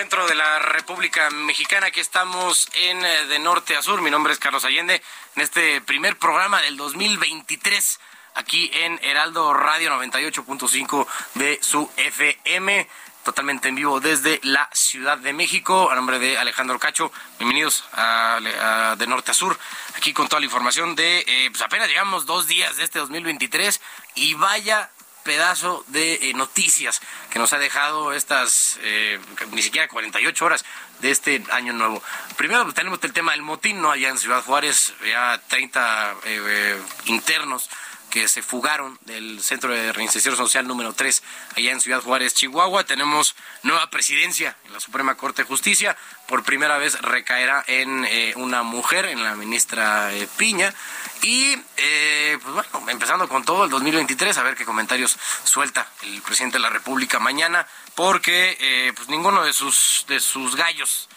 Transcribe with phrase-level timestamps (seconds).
[0.00, 1.88] Centro de la República Mexicana.
[1.88, 4.00] Aquí estamos en eh, de norte a sur.
[4.00, 5.02] Mi nombre es Carlos Allende.
[5.36, 8.00] En este primer programa del 2023,
[8.34, 12.88] aquí en Heraldo Radio 98.5 de su FM.
[13.24, 15.90] Totalmente en vivo desde la Ciudad de México.
[15.90, 19.58] A nombre de Alejandro Cacho, bienvenidos a, De Norte a Sur.
[19.96, 21.18] Aquí con toda la información de.
[21.26, 23.78] eh, pues apenas llegamos dos días de este 2023
[24.14, 24.88] y vaya
[25.24, 29.18] pedazo de eh, noticias que nos ha dejado estas eh,
[29.52, 30.64] ni siquiera 48 horas
[31.00, 32.02] de este año nuevo.
[32.36, 33.90] Primero pues, tenemos el tema del motín, ¿no?
[33.90, 37.68] Allá en Ciudad Juárez, ya 30 eh, eh, internos
[38.10, 41.22] que se fugaron del Centro de Reinserción Social número 3
[41.56, 42.84] allá en Ciudad Juárez, Chihuahua.
[42.84, 45.96] Tenemos nueva presidencia en la Suprema Corte de Justicia.
[46.26, 50.74] Por primera vez recaerá en eh, una mujer, en la ministra eh, Piña.
[51.22, 56.20] Y, eh, pues bueno, empezando con todo el 2023, a ver qué comentarios suelta el
[56.22, 61.08] presidente de la República mañana, porque pues ninguno de sus, de sus gallos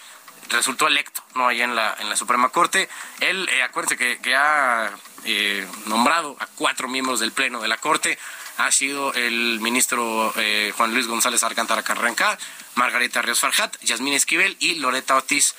[0.50, 1.48] resultó electo, ¿no?
[1.48, 2.90] Allá en la, en la Suprema Corte.
[3.20, 4.92] Él, eh, acuérdense que, que ha
[5.26, 8.18] eh, nombrado a cuatro miembros del Pleno de la Corte.
[8.58, 12.38] Ha sido el ministro eh, Juan Luis González Alcántara Carranca,
[12.76, 15.56] Margarita Ríos Farjat, Yasmín Esquivel y Loreta Ortiz.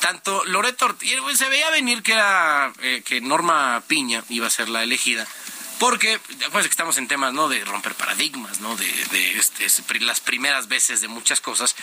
[0.00, 4.50] Tanto Loreto Ortiz, eh, se veía venir que era eh, que Norma Piña iba a
[4.50, 5.26] ser la elegida.
[5.80, 7.48] Porque, acuérdense que estamos en temas, ¿no?
[7.48, 8.76] De romper paradigmas, ¿no?
[8.76, 8.86] De,
[9.38, 9.66] este,
[10.00, 11.74] las primeras veces de muchas cosas.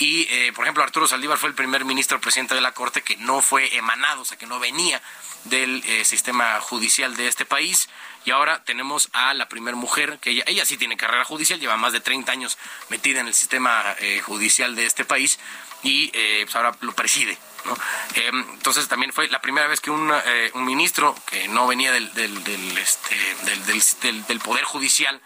[0.00, 3.16] Y, eh, por ejemplo, Arturo Saldívar fue el primer ministro presidente de la Corte que
[3.16, 5.00] no fue emanado, o sea, que no venía
[5.44, 7.88] del eh, sistema judicial de este país.
[8.24, 11.76] Y ahora tenemos a la primer mujer, que ella, ella sí tiene carrera judicial, lleva
[11.76, 15.38] más de 30 años metida en el sistema eh, judicial de este país
[15.84, 17.38] y eh, pues ahora lo preside.
[17.64, 17.74] ¿no?
[18.16, 21.92] Eh, entonces también fue la primera vez que un, eh, un ministro que no venía
[21.92, 25.20] del, del, del, este, del Poder Judicial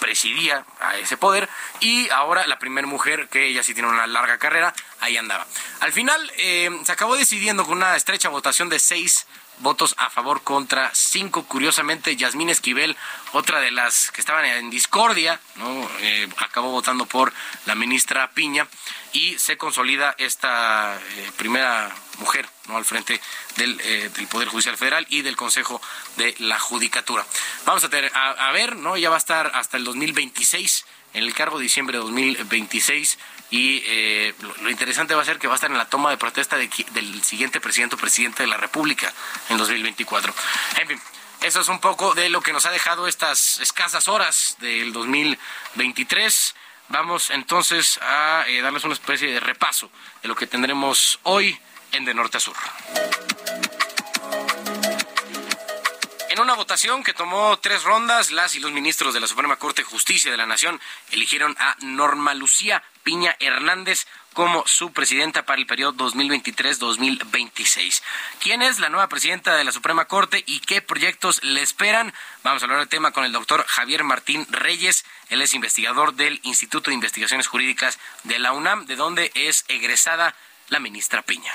[0.00, 1.48] presidía a ese poder
[1.80, 5.46] y ahora la primera mujer que ella sí tiene una larga carrera ahí andaba
[5.80, 9.26] al final eh, se acabó decidiendo con una estrecha votación de seis
[9.58, 12.96] votos a favor contra cinco curiosamente Yasmín Esquivel
[13.32, 17.30] otra de las que estaban en discordia no Eh, acabó votando por
[17.66, 18.66] la ministra Piña
[19.12, 23.20] y se consolida esta eh, primera mujer no al frente
[23.56, 25.80] del, eh, del Poder Judicial Federal y del Consejo
[26.16, 27.26] de la Judicatura.
[27.64, 28.96] Vamos a, tener, a, ver, ¿no?
[28.96, 30.84] Ya va a estar hasta el 2026
[31.14, 33.18] en el cargo, diciembre de 2026,
[33.50, 36.10] y eh, lo, lo interesante va a ser que va a estar en la toma
[36.10, 39.12] de protesta de del siguiente presidente o presidente de la República
[39.48, 40.32] en 2024.
[40.78, 41.00] En fin.
[41.42, 46.54] Eso es un poco de lo que nos ha dejado estas escasas horas del 2023.
[46.90, 49.92] Vamos entonces a eh, darles una especie de repaso
[50.22, 51.56] de lo que tendremos hoy
[51.92, 52.56] en De Norte a Sur.
[56.30, 59.82] En una votación que tomó tres rondas, las y los ministros de la Suprema Corte
[59.82, 60.80] de Justicia de la Nación
[61.12, 68.02] eligieron a Norma Lucía Piña Hernández como su presidenta para el periodo 2023-2026.
[68.40, 72.12] ¿Quién es la nueva presidenta de la Suprema Corte y qué proyectos le esperan?
[72.42, 75.04] Vamos a hablar del tema con el doctor Javier Martín Reyes.
[75.28, 80.34] Él es investigador del Instituto de Investigaciones Jurídicas de la UNAM, de donde es egresada
[80.68, 81.52] la ministra Piña.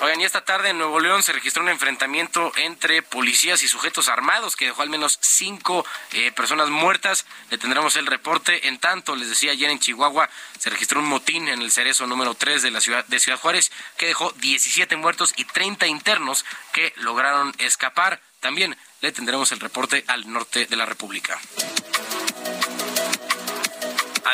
[0.00, 4.08] Oigan, y esta tarde en Nuevo León se registró un enfrentamiento entre policías y sujetos
[4.08, 7.26] armados que dejó al menos cinco eh, personas muertas.
[7.50, 8.68] Le tendremos el reporte.
[8.68, 12.34] En tanto, les decía ayer en Chihuahua, se registró un motín en el cerezo número
[12.34, 16.92] 3 de la ciudad de Ciudad Juárez que dejó 17 muertos y 30 internos que
[16.98, 18.20] lograron escapar.
[18.38, 21.40] También le tendremos el reporte al norte de la República.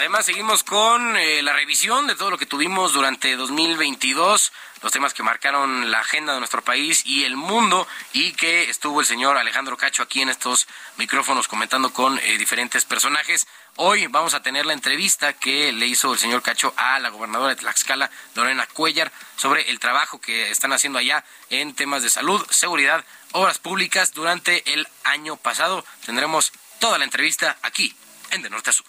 [0.05, 4.53] Además, seguimos con eh, la revisión de todo lo que tuvimos durante 2022,
[4.83, 9.01] los temas que marcaron la agenda de nuestro país y el mundo, y que estuvo
[9.01, 10.69] el señor Alejandro Cacho aquí en estos
[10.99, 13.47] micrófonos comentando con eh, diferentes personajes.
[13.77, 17.55] Hoy vamos a tener la entrevista que le hizo el señor Cacho a la gobernadora
[17.55, 22.45] de Tlaxcala, Lorena Cuellar, sobre el trabajo que están haciendo allá en temas de salud,
[22.51, 23.03] seguridad,
[23.33, 25.83] obras públicas durante el año pasado.
[26.05, 27.97] Tendremos toda la entrevista aquí
[28.33, 28.85] en De Norte a Sur.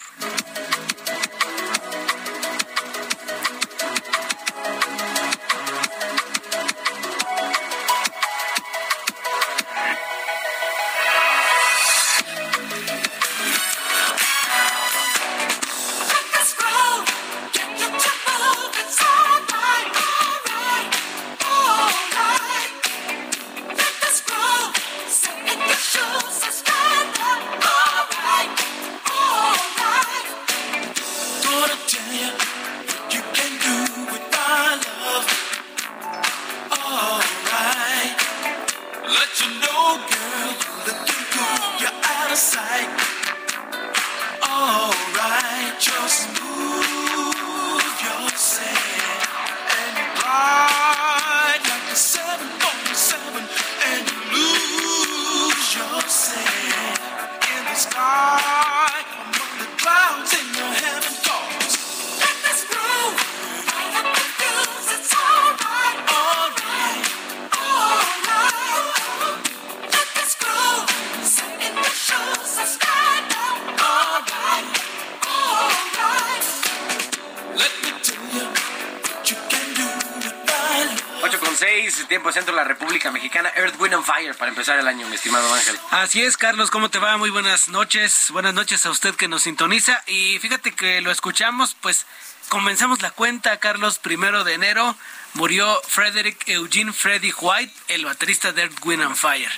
[82.26, 85.14] Tiempo centro de la República Mexicana, Earth, Wind and Fire, para empezar el año, mi
[85.14, 85.78] estimado Ángel.
[85.90, 87.16] Así es, Carlos, ¿cómo te va?
[87.18, 90.02] Muy buenas noches, buenas noches a usted que nos sintoniza.
[90.08, 92.04] Y fíjate que lo escuchamos, pues
[92.48, 94.96] comenzamos la cuenta, Carlos, primero de enero,
[95.34, 99.52] murió Frederick Eugene Freddy White, el baterista de Earth, Wind and Fire.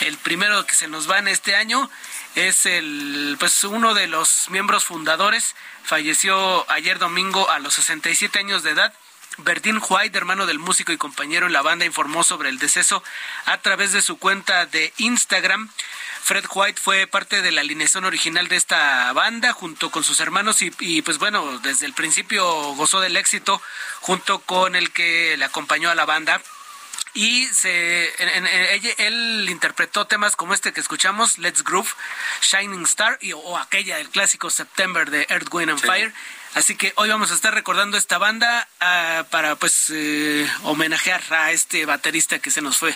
[0.00, 1.90] El primero que se nos va en este año
[2.36, 8.62] es el, pues uno de los miembros fundadores, falleció ayer domingo a los 67 años
[8.62, 8.94] de edad
[9.38, 13.02] Bertín White, hermano del músico y compañero en la banda, informó sobre el deceso
[13.46, 15.70] a través de su cuenta de Instagram.
[16.22, 20.62] Fred White fue parte de la alineación original de esta banda junto con sus hermanos
[20.62, 22.44] y, pues bueno, desde el principio
[22.74, 23.60] gozó del éxito
[24.00, 26.40] junto con el que le acompañó a la banda.
[27.14, 28.10] Y se,
[28.98, 31.90] él interpretó temas como este que escuchamos, Let's Groove,
[32.40, 36.14] Shining Star y, o aquella, el clásico September de Earth, Wind and Fire.
[36.54, 41.50] Así que hoy vamos a estar recordando esta banda uh, para pues eh, homenajear a
[41.50, 42.94] este baterista que se nos fue.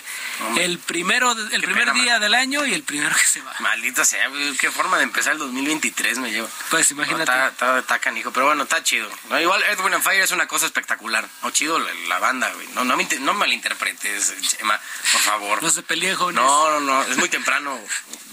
[0.57, 3.55] el primero, el primer día del año y el primero que se va.
[3.59, 6.47] Maldito sea, qué forma de empezar el 2023 me llevo.
[6.69, 7.23] Pues imagínate.
[7.23, 9.09] está, está, canijo, pero bueno, está chido.
[9.41, 11.27] igual Edwin and Fire es una cosa espectacular.
[11.41, 12.67] O chido la, banda, güey.
[12.75, 14.79] No, no, me, no malinterpretes, Chema,
[15.11, 15.63] por favor.
[15.63, 16.43] No se peleen, jóvenes.
[16.43, 17.79] No, no, no, es muy temprano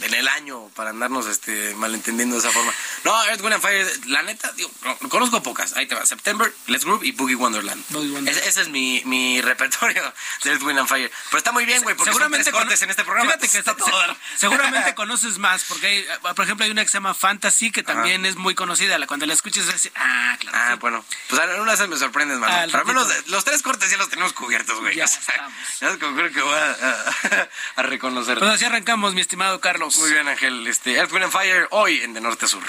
[0.03, 2.73] en el año para andarnos este, malentendiendo de esa forma.
[3.05, 4.71] No, Edwin and Fire, la neta, digo,
[5.14, 5.75] conozco pocas.
[5.76, 6.05] Ahí te va.
[6.05, 7.82] September, Let's Groove y Boogie Wonderland.
[8.28, 10.02] Ese, es mi, mi repertorio
[10.43, 11.11] de Earth, Wind and Fire.
[11.26, 13.31] Pero está muy bien, güey, porque seguramente son tres en este programa.
[13.31, 14.16] Fíjate que está todo.
[14.37, 18.26] seguramente conoces más, porque hay, por ejemplo hay una que se llama Fantasy, que también
[18.26, 18.99] es muy conocida.
[19.06, 20.59] Cuando la escuches, es ah, claro.
[20.59, 21.04] Ah, bueno.
[21.28, 22.54] Pues a una vez me sorprendes, mano.
[22.66, 24.97] Pero al menos los tres cortes ya los tenemos cubiertos, güey.
[24.97, 25.52] Ya estamos.
[25.80, 28.38] Ya creo que voy a, a, reconocer.
[28.38, 29.97] Pues así arrancamos, mi estimado Carlos.
[29.99, 30.66] Muy bien, Ángel.
[30.66, 32.64] Este, Earth, Wind and Fire, hoy en De Norte a Sur.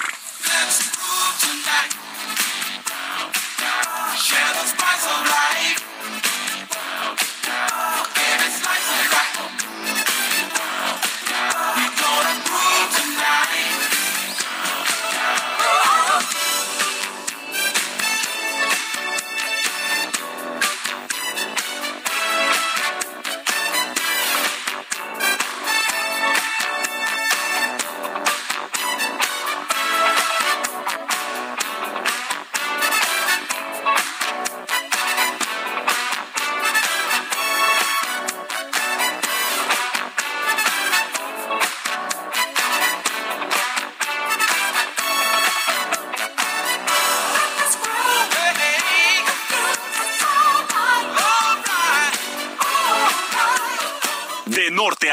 [4.18, 6.45] Share the spice of life.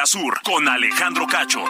[0.06, 1.64] Sur, con Alejandro Cacho.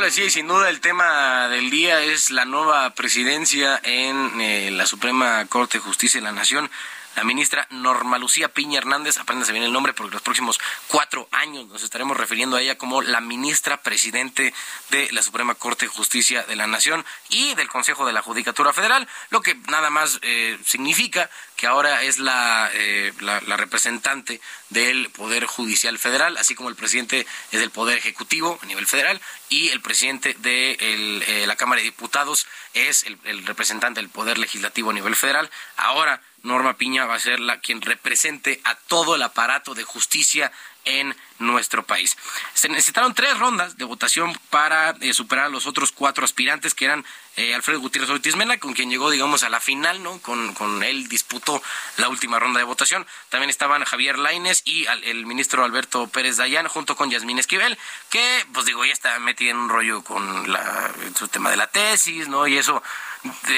[0.00, 4.70] Lo decía, y sin duda el tema del día es la nueva presidencia en eh,
[4.70, 6.70] la Suprema Corte de Justicia de la Nación
[7.16, 11.66] la ministra Norma Lucía Piña Hernández, apréndase bien el nombre porque los próximos cuatro años
[11.66, 14.54] nos estaremos refiriendo a ella como la ministra presidente
[14.90, 18.72] de la Suprema Corte de Justicia de la Nación y del Consejo de la Judicatura
[18.72, 24.40] Federal, lo que nada más eh, significa que ahora es eh, la, la, representante
[24.70, 29.20] del Poder Judicial Federal, así como el presidente es del Poder Ejecutivo a nivel federal
[29.50, 34.38] y el presidente de eh, la Cámara de Diputados es el, el representante del Poder
[34.38, 35.50] Legislativo a nivel federal.
[35.76, 40.52] Ahora Norma Piña va a ser la quien represente a todo el aparato de justicia
[40.84, 42.16] en nuestro país.
[42.54, 46.86] Se necesitaron tres rondas de votación para eh, superar a los otros cuatro aspirantes que
[46.86, 47.04] eran
[47.36, 50.18] eh, Alfredo Gutiérrez Ortiz Mena, con quien llegó, digamos, a la final, ¿no?
[50.20, 51.62] Con, con él disputó
[51.96, 53.06] la última ronda de votación.
[53.28, 57.78] También estaban Javier Laines y el ministro Alberto Pérez Dayán, junto con Yasmín Esquivel,
[58.10, 61.66] que, pues digo, ya está metida en un rollo con la, su tema de la
[61.68, 62.46] tesis, ¿no?
[62.46, 62.82] Y eso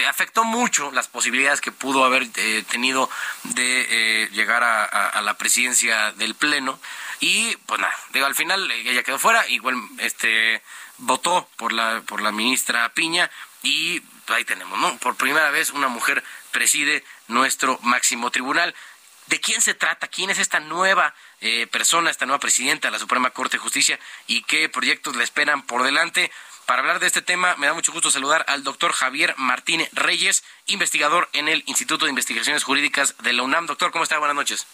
[0.09, 2.28] afectó mucho las posibilidades que pudo haber
[2.71, 3.09] tenido
[3.45, 6.78] de llegar a la presidencia del Pleno.
[7.21, 10.61] Y pues nada, digo, al final ella quedó fuera, igual este
[10.99, 13.31] votó por la por la ministra Piña
[13.62, 14.97] y ahí tenemos, ¿no?
[14.99, 18.75] Por primera vez una mujer preside nuestro máximo tribunal.
[19.26, 20.09] ¿De quién se trata?
[20.09, 23.99] ¿Quién es esta nueva eh, persona, esta nueva presidenta de la Suprema Corte de Justicia
[24.26, 26.31] y qué proyectos le esperan por delante?
[26.73, 30.43] Para hablar de este tema, me da mucho gusto saludar al doctor Javier Martínez Reyes,
[30.64, 33.67] investigador en el Instituto de Investigaciones Jurídicas de la UNAM.
[33.67, 34.17] Doctor, ¿cómo está?
[34.17, 34.67] Buenas noches.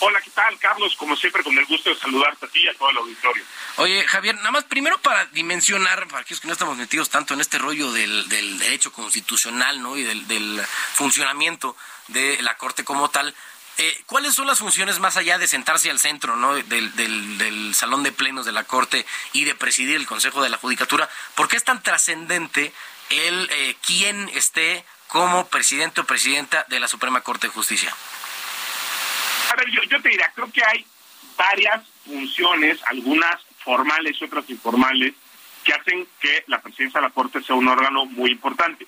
[0.00, 0.94] Hola, ¿qué tal, Carlos?
[0.96, 3.42] Como siempre, con el gusto de saludarte a ti y a todo el auditorio.
[3.76, 7.40] Oye, Javier, nada más primero para dimensionar, para aquellos que no estamos metidos tanto en
[7.40, 9.96] este rollo del, derecho constitucional ¿no?
[9.96, 11.74] y del, funcionamiento
[12.08, 13.34] de la Corte como tal,
[13.78, 16.54] eh, ¿cuáles son las funciones más allá de sentarse al centro ¿no?
[16.54, 21.08] del, salón de plenos de la Corte y de presidir el Consejo de la Judicatura?
[21.34, 22.72] ¿Por qué es tan trascendente
[23.10, 27.94] el eh, quién esté como presidente o presidenta de la Suprema Corte de Justicia?
[29.52, 30.86] A ver, yo, yo te diría, creo que hay
[31.36, 35.14] varias funciones, algunas formales y otras informales,
[35.64, 38.86] que hacen que la presidencia de la Corte sea un órgano muy importante.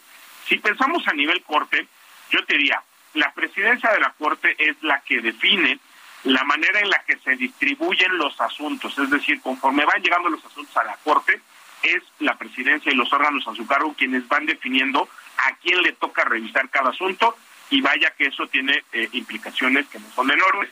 [0.48, 1.86] Si pensamos a nivel Corte,
[2.30, 2.82] yo te diría,
[3.18, 5.78] la presidencia de la Corte es la que define
[6.24, 10.44] la manera en la que se distribuyen los asuntos, es decir, conforme van llegando los
[10.44, 11.40] asuntos a la Corte,
[11.82, 15.92] es la presidencia y los órganos a su cargo quienes van definiendo a quién le
[15.92, 17.36] toca revisar cada asunto
[17.70, 20.70] y vaya que eso tiene eh, implicaciones que no son enormes.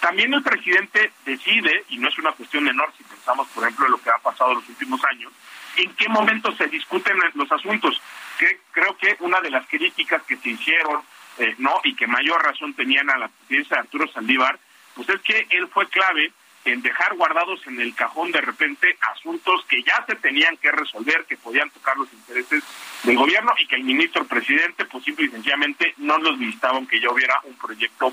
[0.00, 3.92] También el presidente decide, y no es una cuestión menor si pensamos, por ejemplo, en
[3.92, 5.32] lo que ha pasado en los últimos años,
[5.76, 8.00] en qué momento se discuten los asuntos.
[8.38, 11.02] Que creo que una de las críticas que se hicieron,
[11.38, 14.58] eh, no, y que mayor razón tenían a la presidencia de Arturo Saldívar,
[14.94, 16.32] pues es que él fue clave
[16.64, 21.24] en dejar guardados en el cajón de repente asuntos que ya se tenían que resolver,
[21.26, 22.62] que podían tocar los intereses
[23.04, 27.00] del gobierno y que el ministro presidente pues simple y sencillamente no los visitaba aunque
[27.00, 28.12] ya hubiera un proyecto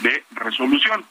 [0.00, 1.04] de resolución.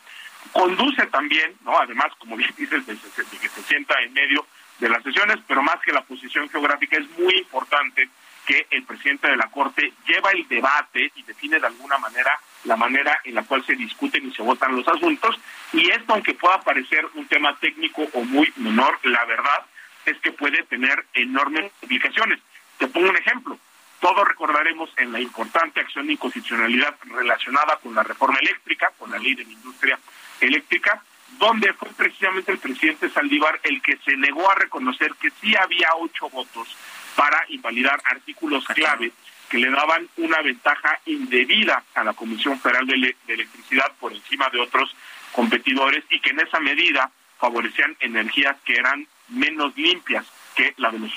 [0.51, 4.46] Conduce también, no además, como bien dices, de, que se sienta en medio
[4.79, 8.10] de las sesiones, pero más que la posición geográfica es muy importante
[8.45, 12.75] que el presidente de la Corte lleva el debate y define de alguna manera la
[12.75, 15.35] manera en la cual se discuten y se votan los asuntos.
[15.73, 19.65] Y esto, aunque pueda parecer un tema técnico o muy menor, la verdad
[20.05, 22.39] es que puede tener enormes implicaciones.
[22.77, 23.57] Te pongo un ejemplo.
[24.00, 29.17] Todos recordaremos en la importante acción de inconstitucionalidad relacionada con la reforma eléctrica, con la
[29.17, 29.97] ley de la industria
[30.41, 31.01] eléctrica,
[31.39, 35.89] donde fue precisamente el presidente Saldívar el que se negó a reconocer que sí había
[35.95, 36.75] ocho votos
[37.15, 39.12] para invalidar artículos clave
[39.50, 44.60] que le daban una ventaja indebida a la Comisión Federal de, Electricidad por encima de
[44.60, 44.96] otros
[45.32, 51.00] competidores y que en esa medida favorecían energías que eran menos limpias que la de
[51.00, 51.12] los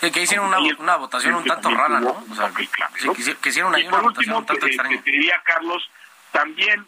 [0.00, 2.24] que hicieron una, votación un tanto rara, ¿no?
[2.30, 5.02] O sea, que, hicieron una, por último, un tanto extraña.
[5.02, 5.90] te diría, Carlos,
[6.32, 6.86] también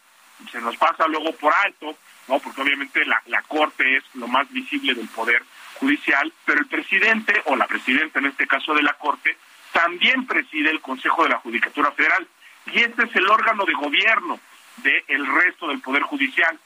[0.53, 1.97] se nos pasa luego por alto,
[2.29, 2.39] ¿no?
[2.39, 5.43] Porque obviamente la, la Corte es lo más visible del Poder
[5.79, 9.37] Judicial, pero el presidente, o la presidenta en este caso de la Corte,
[9.73, 12.27] también preside el Consejo de la Judicatura Federal
[12.73, 14.41] y este es el órgano de gobierno
[14.79, 16.59] del resto del Poder Judicial.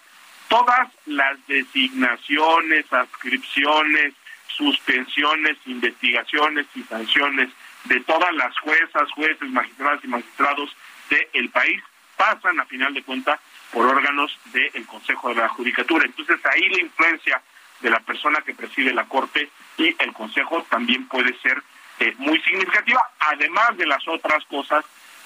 [0.49, 4.14] Todas las designaciones, adscripciones,
[4.49, 7.50] suspensiones, investigaciones y sanciones
[7.85, 10.76] de todas las juezas, jueces, magistradas y magistrados
[11.11, 11.83] del país
[12.16, 13.40] pasan a final de cuentas
[13.73, 16.04] por órganos del Consejo de la Judicatura.
[16.04, 17.42] Entonces ahí la influencia
[17.83, 21.62] de la persona que preside la Corte y el Consejo también puede ser
[21.99, 24.85] eh, muy significativa, además de las otras cosas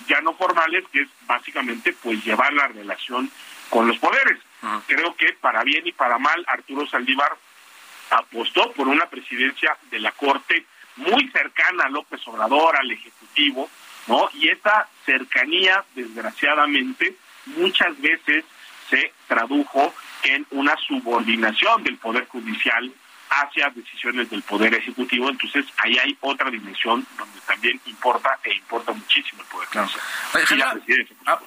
[0.09, 3.31] ya no formales, que es básicamente pues llevar la relación
[3.71, 4.39] con los poderes.
[4.87, 7.37] Creo que para bien y para mal Arturo Saldívar
[8.11, 13.71] apostó por una presidencia de la Corte muy cercana a López Obrador, al Ejecutivo,
[14.07, 14.29] ¿no?
[14.35, 18.45] Y esa cercanía, desgraciadamente, muchas veces
[18.89, 22.93] se tradujo en una subordinación del Poder Judicial
[23.29, 25.29] hacia decisiones del Poder Ejecutivo.
[25.29, 30.83] Entonces, ahí hay otra dimensión donde también importa e importa muchísimo el Poder Judicial.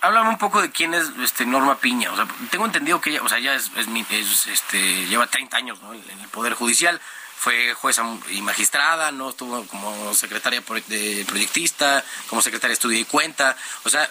[0.02, 2.12] Háblame un poco de quién es este Norma Piña.
[2.12, 5.80] O sea, tengo entendido que ella, o sea, ya es, es, este, lleva 30 años
[6.12, 7.00] en el Poder Judicial
[7.40, 13.06] fue jueza y magistrada, no estuvo como secretaria de proyectista, como secretaria de estudio y
[13.06, 13.56] cuenta.
[13.86, 14.10] O sea,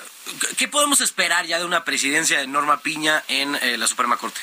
[0.56, 4.40] ¿qué podemos esperar ya de una presidencia de Norma Piña en eh, la Suprema Corte?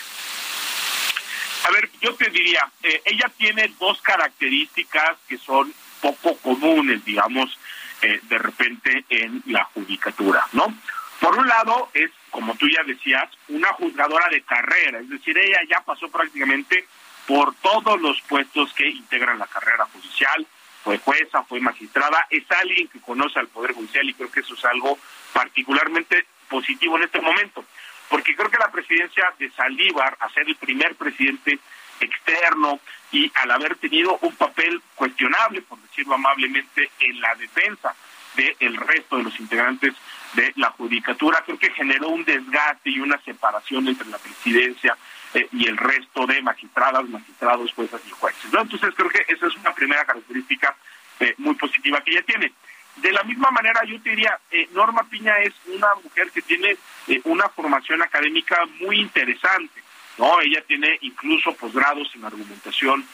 [1.67, 7.57] A ver, yo te diría, eh, ella tiene dos características que son poco comunes, digamos,
[8.03, 10.71] eh, de repente en la judicatura, ¿no?
[11.19, 15.61] Por un lado, es, como tú ya decías, una juzgadora de carrera, es decir, ella
[15.67, 16.85] ya pasó prácticamente
[17.27, 20.45] por todos los puestos que integran la carrera judicial,
[20.83, 24.53] fue jueza, fue magistrada, es alguien que conoce al Poder Judicial y creo que eso
[24.53, 24.99] es algo
[25.33, 27.65] particularmente positivo en este momento,
[28.07, 31.59] porque creo que la presidencia de Saldívar, a ser el primer presidente
[31.99, 32.79] externo
[33.11, 37.95] y al haber tenido un papel cuestionable, por decirlo amablemente, en la defensa
[38.35, 39.93] del resto de los integrantes
[40.33, 44.95] de la judicatura, creo que generó un desgaste y una separación entre la presidencia
[45.35, 48.53] eh, y el resto de magistradas, magistrados, juezas y jueces.
[48.53, 48.61] ¿no?
[48.61, 50.73] Entonces creo que esa es una primera característica
[51.19, 52.53] eh, muy positiva que ella tiene.
[52.95, 56.77] De la misma manera, yo te diría, eh, Norma Piña es una mujer que tiene
[57.25, 59.83] una formación académica muy interesante.
[60.17, 60.39] ¿no?
[60.39, 63.05] Ella tiene incluso posgrados en argumentación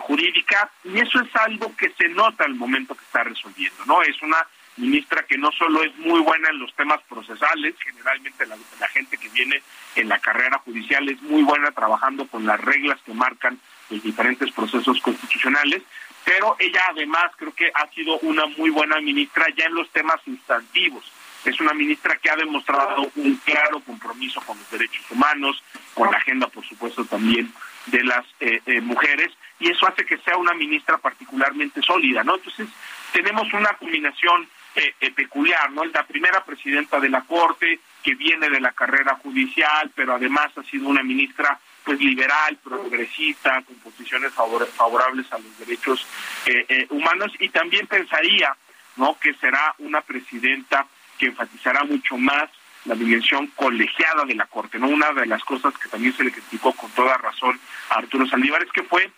[0.00, 3.84] jurídica y eso es algo que se nota al momento que está resolviendo.
[3.86, 4.38] no Es una
[4.76, 9.28] ministra que no solo es muy buena en los temas procesales, generalmente la, gente que
[9.28, 9.62] viene
[9.94, 13.58] en la carrera judicial es muy buena trabajando con las reglas que marcan
[13.90, 15.82] los diferentes procesos constitucionales,
[16.24, 20.20] pero ella además creo que ha sido una muy buena ministra ya en los temas
[20.26, 21.04] instantivos.
[21.44, 25.62] Es una ministra que ha demostrado un claro compromiso con los derechos humanos,
[25.94, 27.52] con la agenda, por supuesto, también
[27.86, 32.34] de las eh, eh, mujeres, y eso hace que sea una ministra particularmente sólida, ¿no?
[32.34, 32.68] Entonces,
[33.12, 35.86] tenemos una combinación eh, eh, peculiar, ¿no?
[35.86, 40.62] La primera presidenta de la Corte, que viene de la carrera judicial, pero además ha
[40.64, 46.06] sido una ministra pues liberal, progresista, con posiciones favorables a los derechos
[46.44, 48.54] eh, humanos y también pensaría,
[48.96, 49.18] ¿no?
[49.18, 50.86] Que será una presidenta
[51.16, 52.50] que enfatizará mucho más
[52.84, 54.88] la dimensión colegiada de la Corte, ¿no?
[54.88, 57.58] Una de las cosas que también se le criticó con toda razón
[57.88, 59.10] a Arturo Saldívar es que fue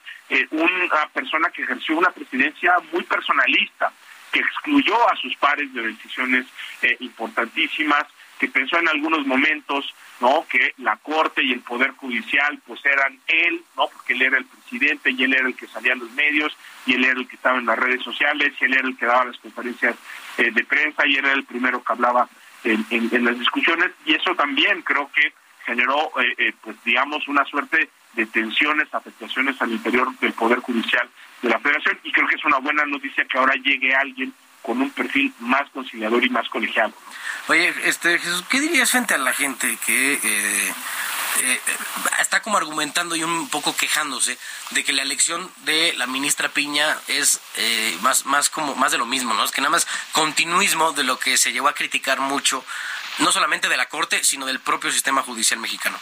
[0.52, 3.92] una persona que ejerció una presidencia muy personalista,
[4.32, 6.46] que excluyó a sus pares de decisiones
[6.82, 8.04] eh, importantísimas,
[8.38, 13.18] que pensó en algunos momentos no que la corte y el poder judicial pues eran
[13.26, 16.10] él no porque él era el presidente y él era el que salía a los
[16.12, 18.96] medios y él era el que estaba en las redes sociales y él era el
[18.96, 19.96] que daba las conferencias
[20.38, 22.28] eh, de prensa y él era el primero que hablaba
[22.64, 23.90] en, en, las discusiones.
[24.04, 25.32] Y eso también creo que
[25.64, 31.08] generó eh, pues digamos una suerte de tensiones afectaciones al interior del poder judicial
[31.42, 34.80] de la federación y creo que es una buena noticia que ahora llegue alguien con
[34.80, 36.92] un perfil más conciliador y más colegiado.
[37.46, 40.74] Oye, este Jesús, ¿qué dirías frente a la gente que eh,
[41.42, 41.60] eh,
[42.20, 44.36] está como argumentando y un poco quejándose
[44.70, 48.98] de que la elección de la ministra Piña es eh, más más como más de
[48.98, 49.44] lo mismo, ¿no?
[49.44, 52.64] Es que nada más continuismo de lo que se llevó a criticar mucho,
[53.18, 55.98] no solamente de la corte, sino del propio sistema judicial mexicano.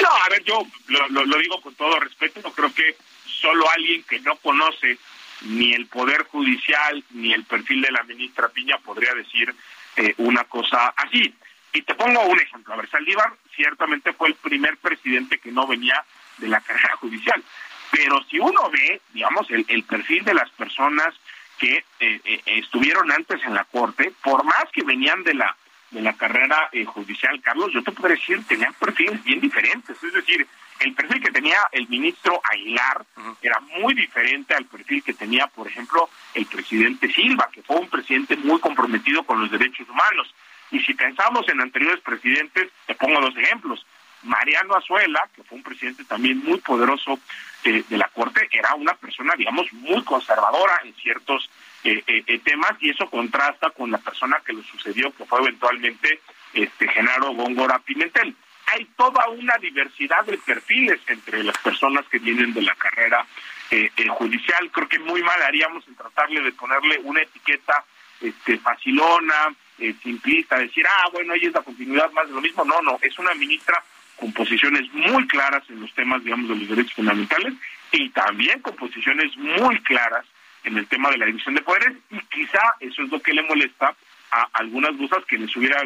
[0.00, 4.20] No, a ver, yo lo, digo con todo respeto, no creo que solo alguien que
[4.20, 4.98] no conoce
[5.42, 9.54] ni el Poder Judicial ni el perfil de la ministra Piña podría decir
[9.96, 11.34] eh, una cosa así.
[11.72, 12.74] Y te pongo un ejemplo.
[12.74, 16.04] A ver, Saldívar ciertamente fue el primer presidente que no venía
[16.38, 17.42] de la carrera judicial.
[17.90, 21.14] Pero si uno ve, digamos, el, el perfil de las personas
[21.58, 25.56] que eh, eh, estuvieron antes en la Corte, por más que venían de la
[25.92, 30.02] de la carrera judicial, Carlos, yo te puedo decir, tenían perfiles bien diferentes.
[30.02, 30.46] Es decir,
[30.80, 33.04] el perfil que tenía el ministro Aguilar
[33.40, 37.88] era muy diferente al perfil que tenía, por ejemplo, el presidente Silva, que fue un
[37.88, 40.34] presidente muy comprometido con los derechos humanos.
[40.70, 43.86] Y si pensamos en anteriores presidentes, te pongo dos ejemplos.
[44.22, 47.18] Mariano Azuela, que fue un presidente también muy poderoso
[47.64, 51.50] eh, de la Corte, era una persona, digamos, muy conservadora en ciertos
[51.84, 56.20] eh, eh, temas y eso contrasta con la persona que lo sucedió, que fue eventualmente
[56.52, 58.34] este Genaro Góngora Pimentel
[58.66, 63.26] hay toda una diversidad de perfiles entre las personas que vienen de la carrera
[63.70, 64.70] eh, eh, judicial.
[64.70, 67.84] Creo que muy mal haríamos en tratarle de ponerle una etiqueta
[68.20, 72.64] este, facilona, eh, simplista, decir, ah, bueno, ella es la continuidad más de lo mismo.
[72.64, 73.82] No, no, es una ministra
[74.16, 77.54] con posiciones muy claras en los temas, digamos, de los derechos fundamentales
[77.90, 80.24] y también con posiciones muy claras
[80.64, 83.42] en el tema de la división de poderes y quizá eso es lo que le
[83.42, 83.94] molesta
[84.30, 85.82] a algunas cosas que les hubiera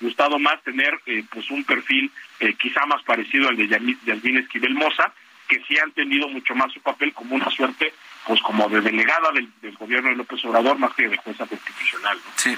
[0.00, 4.74] gustado más tener eh, pues un perfil eh, quizá más parecido al de Yasmín Esquivel
[4.74, 5.12] Moza,
[5.50, 7.92] que sí han tenido mucho más su papel como una suerte
[8.26, 12.18] pues como de delegada del, gobierno de López Obrador más que de jueza constitucional.
[12.36, 12.56] Sí,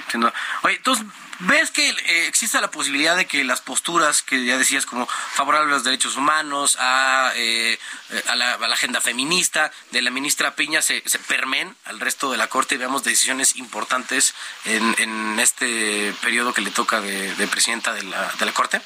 [0.61, 1.05] Oye, entonces,
[1.39, 5.71] ¿ves que eh, existe la posibilidad de que las posturas que ya decías como favorables
[5.71, 7.79] a los derechos humanos, a, eh,
[8.27, 12.47] a, la, agenda feminista de la ministra Piña se, se permen al resto de la
[12.47, 17.93] Corte y veamos decisiones importantes en, en este periodo que le toca de, de presidenta
[17.93, 18.81] de la, de la Corte?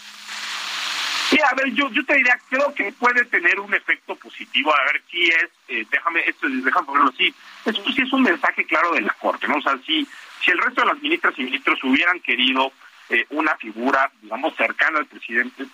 [1.29, 4.73] Sí, a ver, yo, yo te diría, creo que puede tener un efecto positivo.
[4.73, 7.33] A ver si es, eh, déjame, esto, déjame ponerlo así.
[7.65, 9.57] Esto sí es un mensaje claro de la Corte, ¿no?
[9.57, 10.07] O sea, si,
[10.43, 12.71] si el resto de las ministras y ministros hubieran querido
[13.09, 15.65] eh, una figura, digamos, cercana al presidente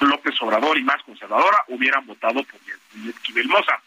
[0.00, 3.80] López Obrador y más conservadora, hubieran votado por Yasmín Esquivel Moza.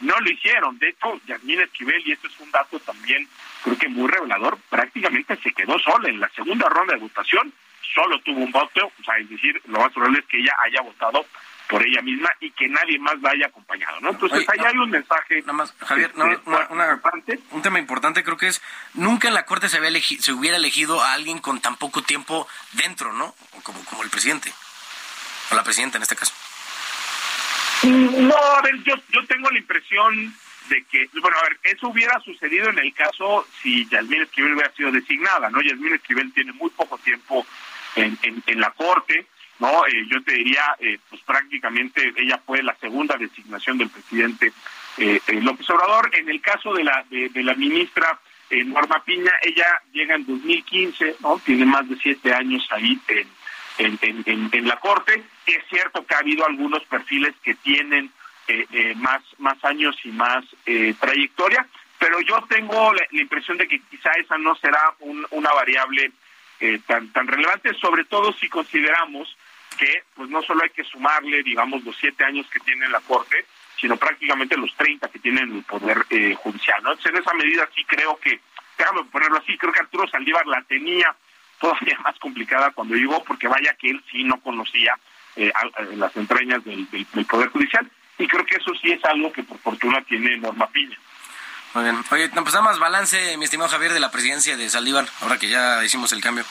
[0.00, 0.78] No lo hicieron.
[0.78, 3.26] De hecho, Yasmín Esquivel, y esto es un dato también,
[3.64, 7.52] creo que muy revelador, prácticamente se quedó sola en la segunda ronda de votación
[7.94, 10.80] solo tuvo un voto, o sea, es decir, lo más probable es que ella haya
[10.82, 11.26] votado
[11.68, 14.10] por ella misma y que nadie más la haya acompañado, ¿no?
[14.10, 15.40] Entonces ahí hay un mensaje.
[15.40, 18.62] Nada más, Javier, este, un tema importante creo que es
[18.94, 22.46] nunca en la corte se había se hubiera elegido a alguien con tan poco tiempo
[22.72, 23.34] dentro, ¿no?
[23.62, 24.52] Como como el presidente
[25.50, 26.32] o la presidenta en este caso.
[27.82, 30.34] No, a ver, yo yo tengo la impresión
[30.68, 34.72] de que, bueno, a ver, eso hubiera sucedido en el caso si Yasmín Esquivel hubiera
[34.72, 35.60] sido designada, ¿no?
[35.60, 37.46] Yasmín Esquivel tiene muy poco tiempo
[37.96, 39.26] en, la Corte,
[39.58, 39.86] ¿no?
[39.86, 44.52] Eh, yo te diría, eh, pues prácticamente ella fue la segunda designación del presidente
[44.98, 46.10] eh, López Obrador.
[46.14, 48.18] En el caso de la, de, la ministra
[48.50, 51.40] Norma Piña, ella llega en 2015, ¿no?
[51.44, 53.00] Tiene más de siete años ahí
[53.78, 55.24] en, en, en, la Corte.
[55.46, 58.12] Es cierto que ha habido algunos perfiles que tienen
[58.96, 60.44] más, más años y más
[61.00, 61.66] trayectoria,
[61.98, 64.94] pero yo tengo la, impresión de que quizá esa no será
[65.30, 66.12] una variable
[66.60, 69.36] eh, tan, tan relevante, sobre todo si consideramos
[69.76, 73.44] que pues no solo hay que sumarle, digamos, los siete años que tiene la Corte,
[73.78, 76.82] sino prácticamente los 30 que tiene el Poder eh, Judicial.
[76.82, 76.92] ¿no?
[76.92, 78.40] Entonces, en esa medida sí creo que,
[78.78, 81.14] déjame ponerlo así, creo que Arturo Saldívar la tenía
[81.60, 84.98] todavía más complicada cuando llegó, porque vaya que él sí no conocía
[85.36, 85.52] eh,
[85.96, 89.58] las entrañas del, del, Poder Judicial, y creo que eso sí es algo que por
[89.58, 90.98] fortuna tiene Norma Piña.
[91.74, 92.04] Muy bien.
[92.10, 95.48] Oye, pues nada más balance, mi estimado Javier, de la presidencia de Saldívar, ahora que
[95.48, 96.44] ya hicimos el cambio.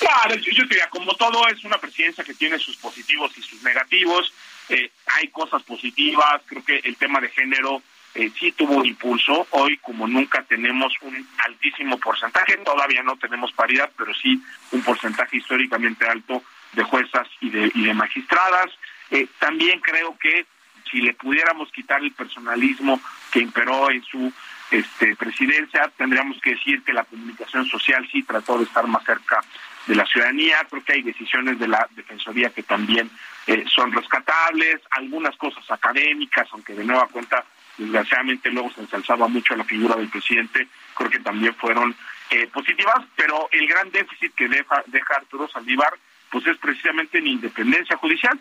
[0.00, 4.32] Claro, yo, diría, como todo es una presidencia que tiene sus positivos y sus negativos,
[4.68, 7.82] eh, hay cosas positivas, creo que el tema de género
[8.14, 13.52] eh, sí tuvo un impulso, hoy como nunca tenemos un altísimo porcentaje, todavía no tenemos
[13.52, 14.40] paridad, pero sí
[14.72, 18.70] un porcentaje históricamente alto de juezas y de, y de magistradas.
[19.10, 20.46] Eh, también creo que
[20.90, 24.32] si le pudiéramos quitar el personalismo que imperó en su
[24.70, 29.40] este, presidencia, tendríamos que decir que la comunicación social sí trató de estar más cerca
[29.86, 30.58] de la ciudadanía.
[30.68, 33.10] Creo que hay decisiones de la Defensoría que también
[33.46, 37.44] eh, son rescatables, algunas cosas académicas, aunque de nueva cuenta,
[37.78, 41.94] desgraciadamente luego se ensalzaba mucho la figura del presidente, creo que también fueron
[42.30, 45.92] eh, positivas, pero el gran déficit que deja, deja Arturo Saldívar,
[46.30, 48.38] pues es precisamente en independencia judicial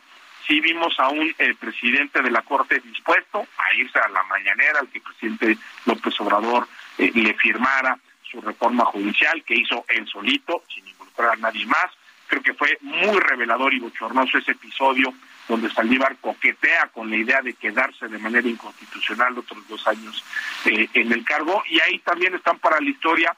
[0.48, 4.80] sí vimos a un eh, presidente de la Corte dispuesto a irse a la mañanera,
[4.80, 7.98] al que el presidente López Obrador eh, le firmara
[8.30, 11.88] su reforma judicial, que hizo él solito, sin involucrar a nadie más.
[12.28, 15.14] Creo que fue muy revelador y bochornoso ese episodio
[15.48, 20.24] donde Saldívar coquetea con la idea de quedarse de manera inconstitucional otros dos años
[20.66, 21.64] eh, en el cargo.
[21.70, 23.36] Y ahí también están para la historia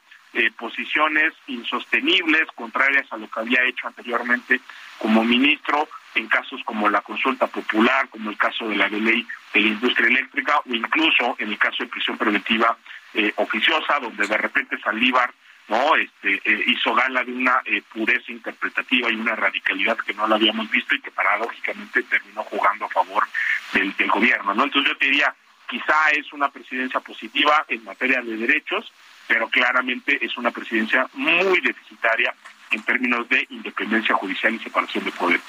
[0.56, 4.62] posiciones insostenibles, contrarias a lo que había hecho anteriormente
[5.00, 9.62] como ministro, en casos como la consulta popular, como el caso de la ley de
[9.62, 12.78] la industria eléctrica, o incluso en el caso de prisión preventiva
[13.14, 15.32] eh, oficiosa, donde de repente Saldívar
[15.68, 20.28] no este eh, hizo gala de una eh, pureza interpretativa y una radicalidad que no
[20.28, 23.28] la habíamos visto y que paradójicamente terminó jugando a favor
[23.74, 25.36] del, gobierno no entonces yo te diría
[25.68, 28.92] quizá es una presidencia positiva en materia de derechos
[29.28, 32.34] pero claramente es una presidencia muy deficitaria
[32.72, 35.42] en términos de independencia judicial y separación de poderes.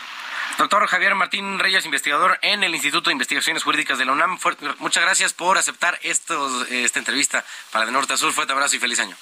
[0.59, 4.39] Doctor Javier Martín Reyes, investigador en el Instituto de Investigaciones Jurídicas de la UNAM,
[4.81, 8.33] muchas gracias por aceptar estos, esta entrevista para De Norte a Sur.
[8.33, 9.17] Fuerte abrazo y feliz año.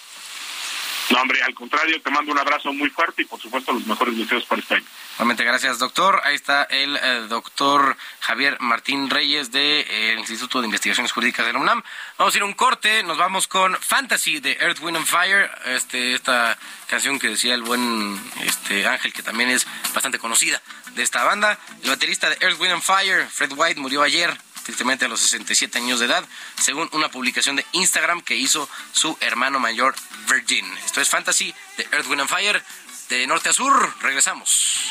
[1.10, 4.16] No, hombre, al contrario, te mando un abrazo muy fuerte y por supuesto los mejores
[4.18, 4.86] deseos para este año.
[5.18, 6.20] Realmente gracias, doctor.
[6.24, 11.46] Ahí está el eh, doctor Javier Martín Reyes del de, eh, Instituto de Investigaciones Jurídicas
[11.46, 11.82] de la UNAM.
[12.18, 15.50] Vamos a ir a un corte, nos vamos con Fantasy de Earth, Wind and Fire,
[15.66, 20.60] este, esta canción que decía el buen este, Ángel, que también es bastante conocida
[20.94, 21.58] de esta banda.
[21.82, 24.36] El baterista de Earth, Wind and Fire, Fred White, murió ayer
[24.66, 26.24] tristemente a los 67 años de edad,
[26.60, 29.94] según una publicación de Instagram que hizo su hermano mayor
[30.28, 30.66] Virgin.
[30.84, 32.62] Esto es Fantasy de Earth, Wind and Fire.
[33.08, 34.90] De norte a sur, regresamos.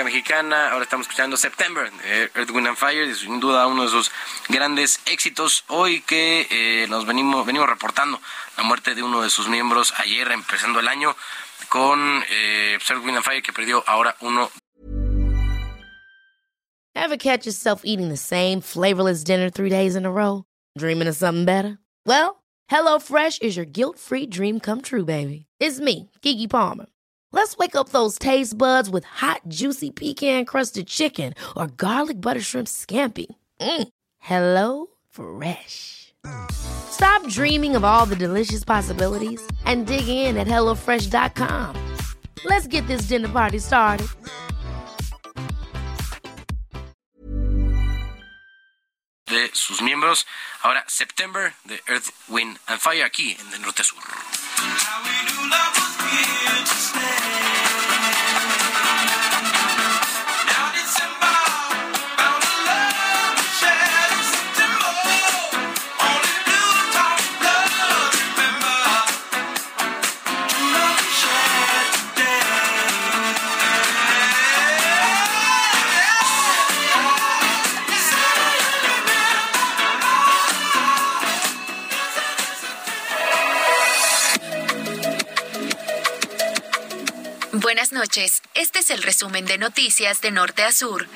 [0.00, 0.70] Mexicana.
[0.70, 4.10] Ahora estamos escuchando September de Earth, Wind and Fire, y sin duda uno de sus
[4.48, 5.64] grandes éxitos.
[5.68, 8.18] Hoy que eh, nos venimos, venimos reportando
[8.56, 11.14] la muerte de uno de sus miembros ayer, empezando el año,
[11.68, 14.50] con eh, Earth, Wind and Fire, que perdió ahora uno.
[16.94, 20.44] Ever catch yourself eating the same flavorless dinner three days in a row?
[20.78, 21.78] Dreaming of something better?
[22.06, 25.46] Well, HelloFresh is your guilt-free dream come true, baby.
[25.60, 26.86] It's me, Kiki Palmer.
[27.32, 32.42] Let's wake up those taste buds with hot, juicy pecan crusted chicken or garlic butter
[32.42, 33.26] shrimp scampi.
[33.60, 33.88] Mm.
[34.18, 36.14] Hello Fresh.
[36.52, 41.74] Stop dreaming of all the delicious possibilities and dig in at HelloFresh.com.
[42.44, 44.06] Let's get this dinner party started.
[49.26, 50.26] De sus miembros,
[50.62, 53.98] ahora September de Earth, Wind and Fire aquí en el Norte Sur.
[87.82, 91.08] Buenas noches, este es el resumen de noticias de norte a sur.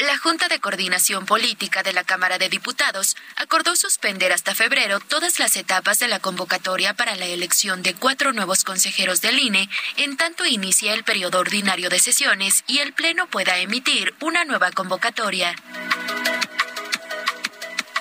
[0.00, 5.38] La Junta de Coordinación Política de la Cámara de Diputados acordó suspender hasta febrero todas
[5.38, 10.16] las etapas de la convocatoria para la elección de cuatro nuevos consejeros del INE, en
[10.16, 15.54] tanto inicia el periodo ordinario de sesiones y el Pleno pueda emitir una nueva convocatoria.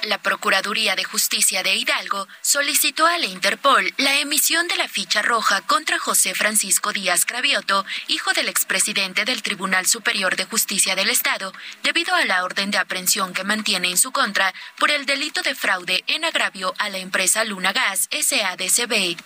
[0.04, 5.22] La Procuraduría de Justicia de Hidalgo solicitó a la Interpol la emisión de la ficha
[5.22, 11.10] roja contra José Francisco Díaz Cravioto, hijo del expresidente del Tribunal Superior de Justicia del
[11.10, 11.52] Estado,
[11.84, 15.56] debido a la orden de aprehensión que mantiene en su contra por el delito de
[15.56, 19.18] fraude en agravio a la empresa Luna Gas SADCB.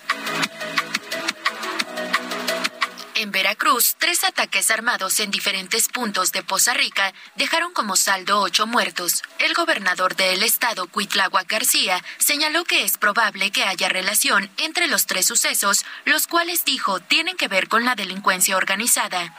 [3.23, 8.67] En Veracruz, tres ataques armados en diferentes puntos de Poza Rica dejaron como saldo ocho
[8.67, 9.23] muertos.
[9.39, 15.05] El gobernador del estado, Cuitlagua García, señaló que es probable que haya relación entre los
[15.05, 19.33] tres sucesos, los cuales dijo tienen que ver con la delincuencia organizada.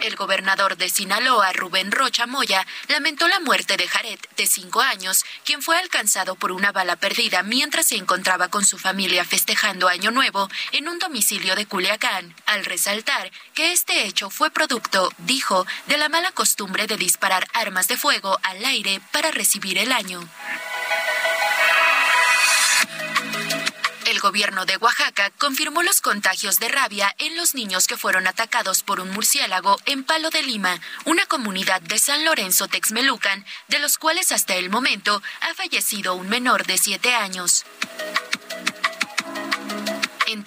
[0.00, 5.24] El gobernador de Sinaloa, Rubén Rocha Moya, lamentó la muerte de Jared, de cinco años,
[5.44, 10.10] quien fue alcanzado por una bala perdida mientras se encontraba con su familia festejando Año
[10.10, 15.98] Nuevo en un domicilio de Culiacán, al resaltar que este hecho fue producto, dijo, de
[15.98, 20.20] la mala costumbre de disparar armas de fuego al aire para recibir el año.
[24.18, 28.82] El gobierno de Oaxaca confirmó los contagios de rabia en los niños que fueron atacados
[28.82, 33.96] por un murciélago en Palo de Lima, una comunidad de San Lorenzo Texmelucan, de los
[33.96, 37.64] cuales hasta el momento ha fallecido un menor de siete años.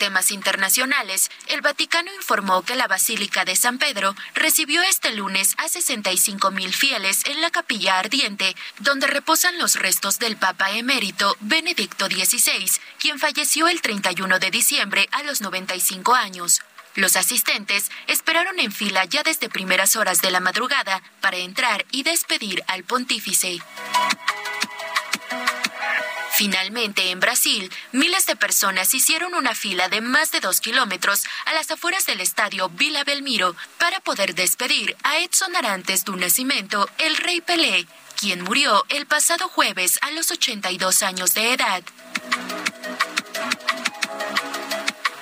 [0.02, 5.70] Temas internacionales, el Vaticano informó que la Basílica de San Pedro recibió este lunes a
[5.70, 12.08] 65 mil fieles en la capilla ardiente, donde reposan los restos del Papa emérito Benedicto
[12.08, 12.66] XVI,
[12.98, 16.64] quien falleció el 31 de diciembre a los 95 años.
[16.96, 22.02] Los asistentes esperaron en fila ya desde primeras horas de la madrugada para entrar y
[22.02, 23.60] despedir al pontífice.
[26.42, 31.54] Finalmente, en Brasil, miles de personas hicieron una fila de más de dos kilómetros a
[31.54, 37.16] las afueras del estadio Vila Belmiro para poder despedir a Edson Arantes do Nascimento, el
[37.18, 37.86] rey Pelé,
[38.20, 41.84] quien murió el pasado jueves a los 82 años de edad.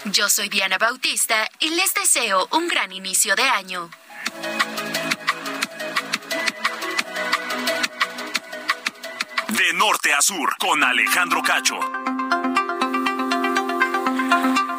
[0.06, 3.90] Yo soy Diana Bautista y les deseo un gran inicio de año.
[9.74, 11.80] Norte a sur, con Alejandro Cacho.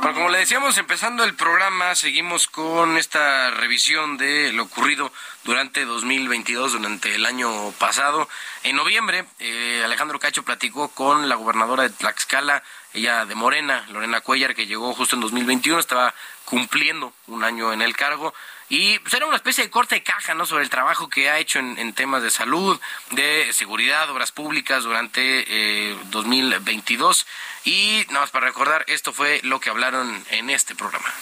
[0.00, 5.12] Bueno, como le decíamos, empezando el programa, seguimos con esta revisión de lo ocurrido
[5.44, 8.28] durante 2022, durante el año pasado.
[8.64, 14.22] En noviembre, eh, Alejandro Cacho platicó con la gobernadora de Tlaxcala, ella de Morena, Lorena
[14.22, 16.14] Cuellar, que llegó justo en 2021, estaba
[16.46, 18.34] cumpliendo un año en el cargo.
[18.70, 20.46] Y pues era una especie de corte de caja, ¿no?
[20.46, 22.80] Sobre el trabajo que ha hecho en, temas de salud,
[23.10, 27.26] de seguridad, obras públicas durante eh, 2022.
[27.64, 31.12] Y nada más para recordar, esto fue lo que hablaron en este programa.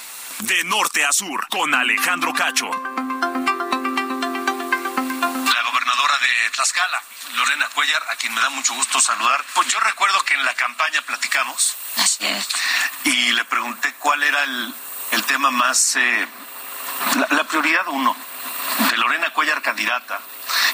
[0.40, 2.66] De norte a sur, con Alejandro Cacho.
[2.66, 2.82] La
[5.62, 7.02] gobernadora de Tlaxcala,
[7.34, 9.42] Lorena Cuellar, a quien me da mucho gusto saludar.
[9.54, 11.78] Pues yo recuerdo que en la campaña platicamos.
[11.96, 12.46] Así es.
[13.04, 14.74] Y le pregunté cuál era el,
[15.12, 15.96] el tema más...
[15.96, 16.28] Eh,
[17.16, 18.16] la, la, prioridad uno,
[18.90, 20.20] de Lorena Cuellar candidata.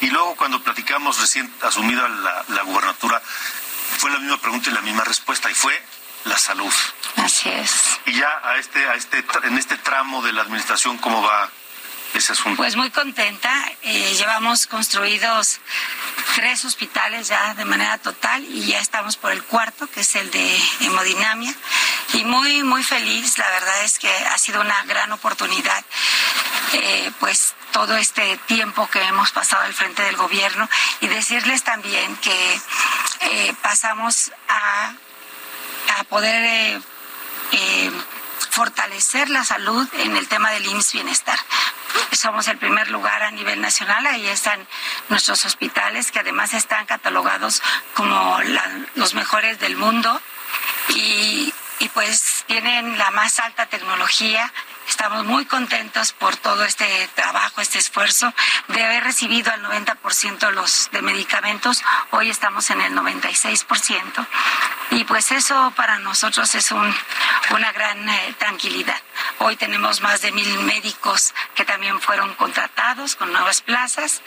[0.01, 3.21] Y luego cuando platicamos recién asumida la, la gubernatura,
[3.99, 5.81] fue la misma pregunta y la misma respuesta, y fue
[6.25, 6.73] la salud.
[7.17, 8.01] Así es.
[8.07, 11.49] Y ya a este, a este, en este tramo de la administración, ¿cómo va
[12.57, 13.51] Pues muy contenta.
[13.83, 15.59] Eh, llevamos construidos
[16.37, 20.31] tres hospitales ya de manera total y ya estamos por el cuarto, que es el
[20.31, 21.53] de hemodinamia.
[22.13, 23.37] Y muy, muy feliz.
[23.37, 25.85] La verdad es que ha sido una gran oportunidad.
[26.75, 30.69] Eh, pues todo este tiempo que hemos pasado al frente del gobierno
[31.01, 32.61] y decirles también que
[33.23, 34.95] eh, pasamos a,
[36.09, 36.81] poder
[38.51, 41.39] fortalecer la salud en el tema del IMSS Bienestar.
[42.13, 44.67] Somos el primer lugar a nivel nacional, ahí están
[45.09, 47.63] nuestros hospitales que además están catalogados
[47.95, 48.39] como
[48.95, 50.21] los mejores del mundo.
[50.91, 54.53] Y, y pues tienen la más alta tecnología
[54.89, 58.33] Estamos muy contentos por todo este trabajo, este esfuerzo
[58.69, 61.83] de haber recibido al 90% los de medicamentos.
[62.11, 64.27] Hoy estamos en el 96%.
[64.91, 66.95] Y pues eso para nosotros es un,
[67.51, 69.01] una gran eh, tranquilidad.
[69.39, 74.23] Hoy tenemos más de mil médicos que también fueron contratados con nuevas plazas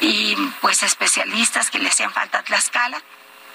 [0.00, 3.02] y pues especialistas que le hacían falta a Tlaxcala.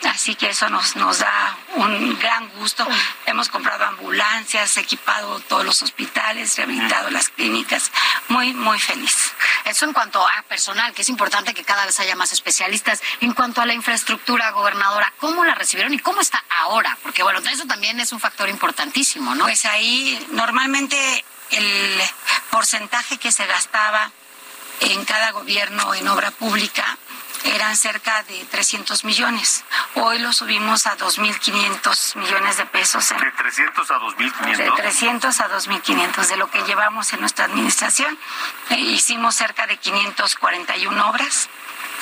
[0.05, 2.87] Así que eso nos, nos da un gran gusto.
[3.25, 7.91] Hemos comprado ambulancias, equipado todos los hospitales, rehabilitado las clínicas.
[8.29, 9.33] Muy, muy feliz.
[9.65, 13.01] Eso en cuanto a personal, que es importante que cada vez haya más especialistas.
[13.19, 16.97] En cuanto a la infraestructura, gobernadora, ¿cómo la recibieron y cómo está ahora?
[17.03, 19.45] Porque bueno, eso también es un factor importantísimo, ¿no?
[19.45, 22.01] Pues ahí normalmente el
[22.51, 24.11] porcentaje que se gastaba
[24.81, 26.97] en cada gobierno en obra pública
[27.45, 29.63] eran cerca de 300 millones.
[29.95, 33.09] Hoy lo subimos a 2.500 millones de pesos.
[33.09, 34.57] ¿De 300 a 2.500?
[34.57, 38.17] De 300 a 2.500, de lo que llevamos en nuestra administración.
[38.69, 41.49] Eh, hicimos cerca de 541 obras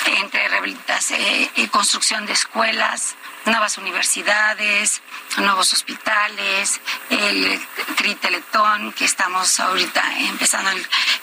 [0.06, 5.02] entre rehabilitación, eh, y construcción de escuelas, nuevas universidades,
[5.38, 6.80] nuevos hospitales,
[7.10, 7.60] el
[7.96, 10.70] CRI-Teletón, que estamos ahorita empezando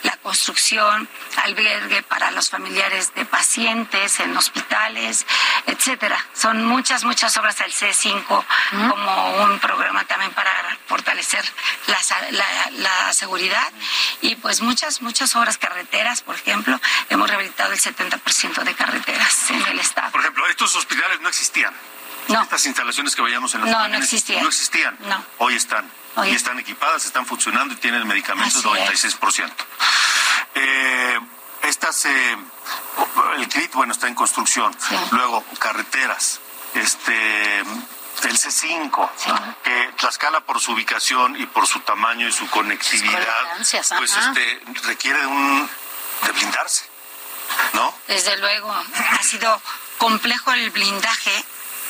[0.04, 1.08] la construcción,
[1.44, 5.26] albergue para los familiares de pacientes en hospitales,
[5.68, 6.24] etcétera.
[6.34, 8.46] Son muchas, muchas obras del C5
[8.90, 10.52] como un programa también para
[10.88, 11.44] fortalecer
[11.88, 12.00] la,
[12.72, 13.72] la, seguridad
[14.22, 19.62] y pues muchas, muchas obras carreteras, por ejemplo, hemos rehabilitado el 70% de carreteras en
[19.68, 20.12] el estado.
[20.12, 21.74] Por ejemplo, estos hospitales no existían.
[22.28, 22.42] No.
[22.42, 24.42] Estas instalaciones que veíamos en las No, no existían.
[24.42, 24.98] No existían.
[25.02, 25.24] No.
[25.40, 25.90] Hoy están.
[26.16, 26.30] Hoy.
[26.30, 29.52] Y están equipadas, están funcionando y tienen el medicamento 96%.
[30.56, 31.20] Eh,
[31.64, 32.38] estas, eh,
[33.38, 34.76] el CRIT, bueno, está en construcción.
[35.12, 36.40] Luego, carreteras.
[36.74, 37.64] Este
[38.24, 39.10] el C5,
[39.64, 43.44] que Tlaxcala por su ubicación y por su tamaño y su conectividad,
[43.98, 45.70] pues este requiere de un
[46.26, 46.86] de blindarse,
[47.74, 47.94] ¿no?
[48.08, 49.62] Desde luego, ha sido
[49.98, 51.46] complejo el blindaje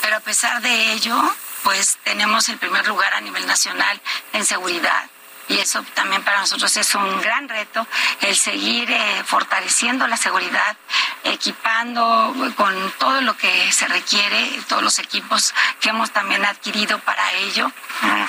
[0.06, 1.20] pero a pesar de ello,
[1.64, 3.99] pues tenemos el primer lugar a nivel nacional
[4.34, 5.10] en seguridad.
[5.47, 7.88] Y eso también para nosotros es un gran reto,
[8.22, 10.78] el seguir eh, fortaleciendo la seguridad,
[11.24, 17.34] equipando con todo lo que se requiere, todos los equipos que hemos también adquirido para
[17.34, 17.72] ello.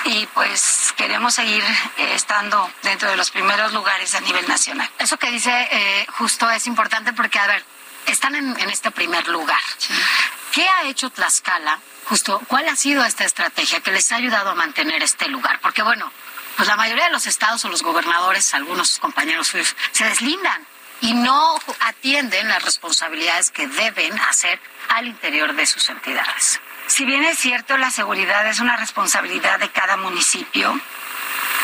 [0.05, 1.63] Y pues queremos seguir
[1.99, 4.89] eh, estando dentro de los primeros lugares a nivel nacional.
[4.99, 7.63] Eso que dice eh, justo es importante porque, a ver,
[8.07, 9.61] están en, este primer lugar.
[10.57, 11.81] ¿Qué ha hecho Tlaxcala?
[12.07, 15.61] Justo, ¿cuál ha sido esta estrategia que les ha ayudado a mantener este lugar?
[15.61, 16.11] Porque bueno,
[16.57, 20.67] pues la mayoría de los estados o los gobernadores, algunos compañeros suyos, se deslindan
[21.03, 26.59] y no atienden las responsabilidades que deben hacer al interior de sus entidades.
[26.87, 30.81] Si bien es cierto, la seguridad es una responsabilidad de cada municipio,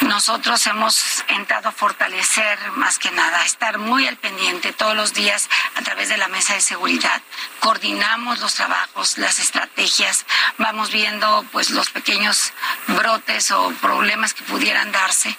[0.04, 5.48] nosotros hemos entrado a fortalecer más que nada, estar muy al pendiente todos los días
[5.76, 7.20] a través de la mesa de seguridad.
[7.60, 10.26] Coordinamos los trabajos, las estrategias,
[10.58, 12.52] vamos viendo pues los pequeños
[12.88, 15.36] brotes o problemas que pudieran darse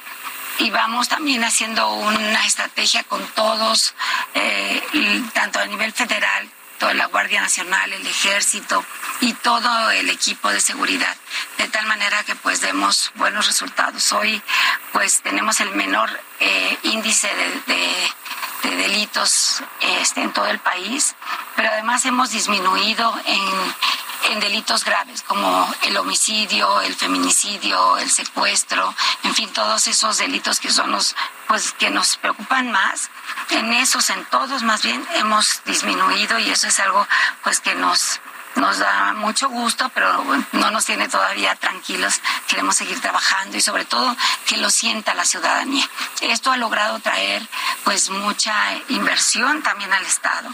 [0.60, 3.96] y vamos también haciendo una estrategia con todos,
[4.34, 4.82] eh,
[5.34, 6.50] tanto a nivel federal
[6.92, 8.84] la Guardia Nacional, el Ejército
[9.22, 11.16] y todo el equipo de seguridad,
[11.58, 14.12] de tal manera que pues demos buenos resultados.
[14.12, 14.42] Hoy
[14.92, 16.10] pues tenemos el menor
[16.44, 17.30] eh, índice
[17.68, 18.14] de,
[18.76, 19.62] delitos
[20.02, 21.16] este, en todo el país,
[21.56, 23.74] pero además hemos disminuido en
[24.32, 30.60] en delitos graves como el homicidio, el feminicidio, el secuestro, en fin, todos esos delitos
[30.60, 31.16] que son los
[31.48, 33.10] pues que nos preocupan más.
[33.50, 37.06] En esos, en todos más bien hemos disminuido y eso es algo
[37.44, 38.22] pues que nos
[38.56, 42.22] nos da mucho gusto, pero no nos tiene todavía tranquilos.
[42.48, 45.90] Queremos seguir trabajando y sobre todo que lo sienta la ciudadanía.
[46.22, 47.48] Esto ha logrado traer
[47.84, 48.54] pues mucha
[48.90, 50.54] inversión también al Estado.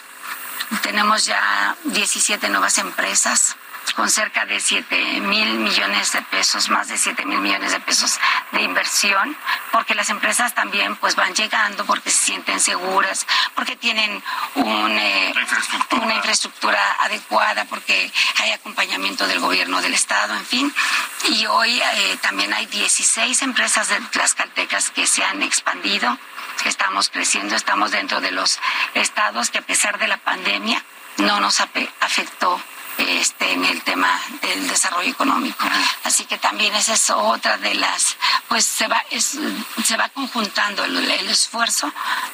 [0.81, 3.55] Tenemos ya 17 nuevas empresas
[3.93, 8.19] con cerca de 7 mil millones de pesos, más de 7 mil millones de pesos
[8.51, 9.35] de inversión,
[9.71, 13.25] porque las empresas también pues van llegando porque se sienten seguras,
[13.55, 14.23] porque tienen
[14.55, 15.33] eh,
[15.91, 20.73] una infraestructura adecuada, porque hay acompañamiento del gobierno del Estado, en fin.
[21.29, 26.17] Y hoy eh, también hay 16 empresas de Tlaxcaltecas que se han expandido,
[26.65, 28.59] estamos creciendo, estamos dentro de los
[28.93, 30.83] estados que a pesar de la pandemia
[31.17, 32.61] no nos afectó
[32.99, 35.65] este, en el tema del desarrollo económico.
[36.03, 41.09] Así que también esa es otra de las, pues se va, se va conjuntando el,
[41.29, 41.91] esfuerzo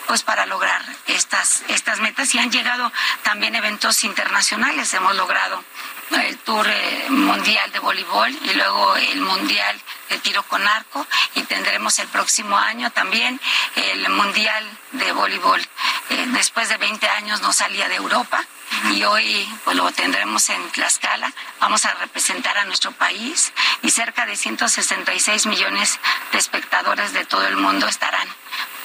[0.08, 2.92] pues para lograr estas, estas metas y han llegado
[3.24, 4.94] también eventos internacionales.
[4.94, 5.64] Hemos logrado
[6.12, 9.80] el Tour eh, Mundial de Voleibol y luego el Mundial
[10.10, 13.40] de Tiro con Arco y tendremos el próximo año también
[13.76, 15.62] el Mundial de Voleibol.
[16.10, 18.44] Eh, después de 20 años no salía de Europa
[18.92, 21.32] y hoy pues lo tendremos en Tlaxcala.
[21.60, 23.52] Vamos a representar a nuestro país
[23.82, 26.00] y cerca de 166 millones
[26.32, 28.28] de espectadores de todo el mundo estarán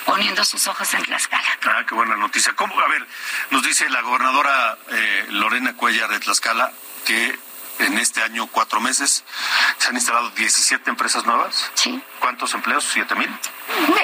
[0.06, 1.58] poniendo sus ojos en Tlaxcala.
[1.64, 2.54] Ah, qué buena noticia.
[2.54, 2.78] ¿Cómo?
[2.80, 3.06] A ver,
[3.50, 6.72] nos dice la gobernadora eh, Lorena Cuellar de Tlaxcala
[7.04, 7.38] que
[7.80, 9.24] en este año cuatro meses
[9.78, 11.70] se han instalado 17 empresas nuevas.
[11.74, 12.00] Sí.
[12.18, 12.84] ¿Cuántos empleos?
[12.84, 13.30] ¿Siete mil?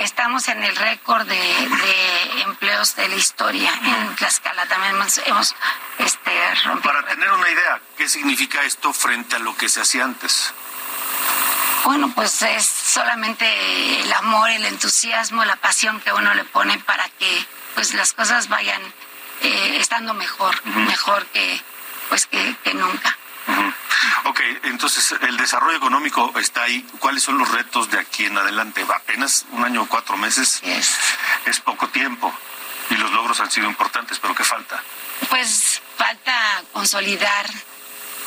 [0.01, 4.67] Estamos en el récord de, empleos de la historia en Tlaxcala.
[4.67, 5.55] También hemos,
[5.99, 6.93] este, rompido.
[6.93, 10.53] Para tener una idea, ¿qué significa esto frente a lo que se hacía antes?
[11.85, 17.09] Bueno, pues es solamente el amor, el entusiasmo, la pasión que uno le pone para
[17.11, 18.83] que pues las cosas vayan
[19.43, 21.61] eh, estando mejor, mejor que
[22.09, 23.17] pues que, nunca.
[24.25, 26.85] Ok, entonces el desarrollo económico está ahí.
[26.99, 28.85] ¿Cuáles son los retos de aquí en adelante?
[28.95, 30.61] Apenas un año o cuatro meses
[31.45, 32.33] es poco tiempo
[32.91, 34.83] y los logros han sido importantes, pero ¿qué falta?
[35.29, 37.47] Pues falta consolidar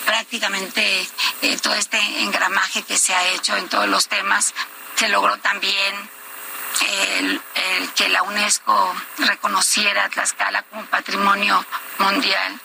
[0.05, 1.07] prácticamente
[1.41, 4.53] eh, todo este engramaje que se ha hecho en todos los temas.
[4.95, 6.09] Se logró también
[7.15, 7.41] el,
[7.95, 11.65] que la UNESCO reconociera a Tlaxcala como patrimonio
[11.99, 12.59] mundial.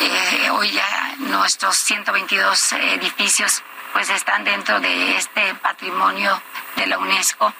[0.00, 6.40] Eh, hoy ya nuestros 122 edificios pues están dentro de este patrimonio
[6.76, 7.52] de la UNESCO.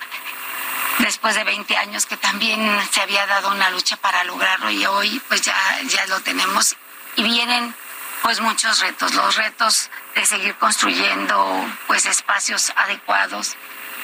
[0.98, 2.60] Después de 20 años que también
[2.90, 5.56] se había dado una lucha para lograrlo y hoy pues ya
[5.88, 6.76] ya lo tenemos.
[7.16, 7.74] Y vienen
[8.22, 13.56] pues muchos retos, los retos de seguir construyendo pues espacios adecuados,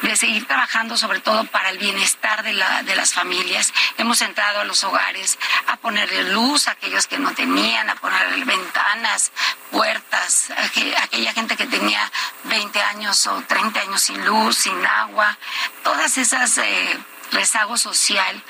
[0.09, 3.73] de seguir trabajando sobre todo para el bienestar de, la, de las familias.
[3.97, 8.45] Hemos entrado a los hogares a ponerle luz a aquellos que no tenían, a ponerle
[8.45, 9.33] ventanas,
[9.71, 10.65] puertas, a
[11.05, 12.11] aquella gente que tenía
[12.45, 15.37] 20 años o 30 años sin luz, sin agua,
[15.83, 16.59] todas esas...
[16.59, 16.99] Eh,
[17.33, 18.41] rezago social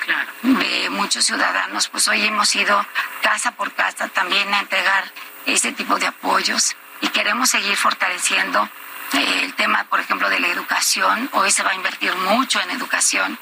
[0.43, 2.85] de muchos ciudadanos, pues hoy hemos ido
[3.23, 5.11] casa por casa también a entregar
[5.47, 8.69] ese tipo de apoyos y queremos seguir fortaleciendo
[9.13, 11.29] el tema, por ejemplo, de la educación.
[11.33, 13.37] Hoy se va a invertir mucho en educación.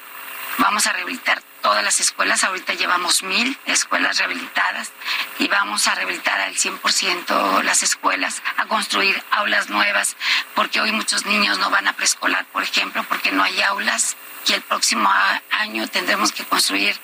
[0.58, 2.44] Vamos a rehabilitar todas las escuelas.
[2.44, 4.92] Ahorita llevamos mil escuelas rehabilitadas
[5.38, 10.16] y vamos a rehabilitar al 100% las escuelas, a construir aulas nuevas,
[10.54, 14.52] porque hoy muchos niños no van a preescolar, por ejemplo, porque no hay aulas y
[14.52, 15.10] el próximo
[15.50, 16.96] año tendremos que construir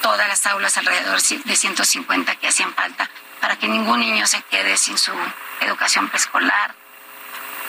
[0.00, 3.10] todas las aulas alrededor de 150 que hacían falta
[3.40, 5.12] para que ningún niño se quede sin su
[5.60, 6.83] educación preescolar.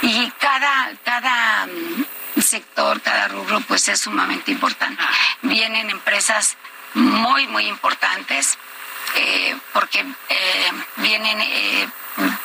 [0.02, 5.02] Y cada, cada mm, sector, cada rubro, pues es sumamente importante.
[5.42, 6.58] Vienen empresas
[6.94, 8.58] muy, muy importantes,
[9.16, 11.88] eh, porque eh, vienen, eh,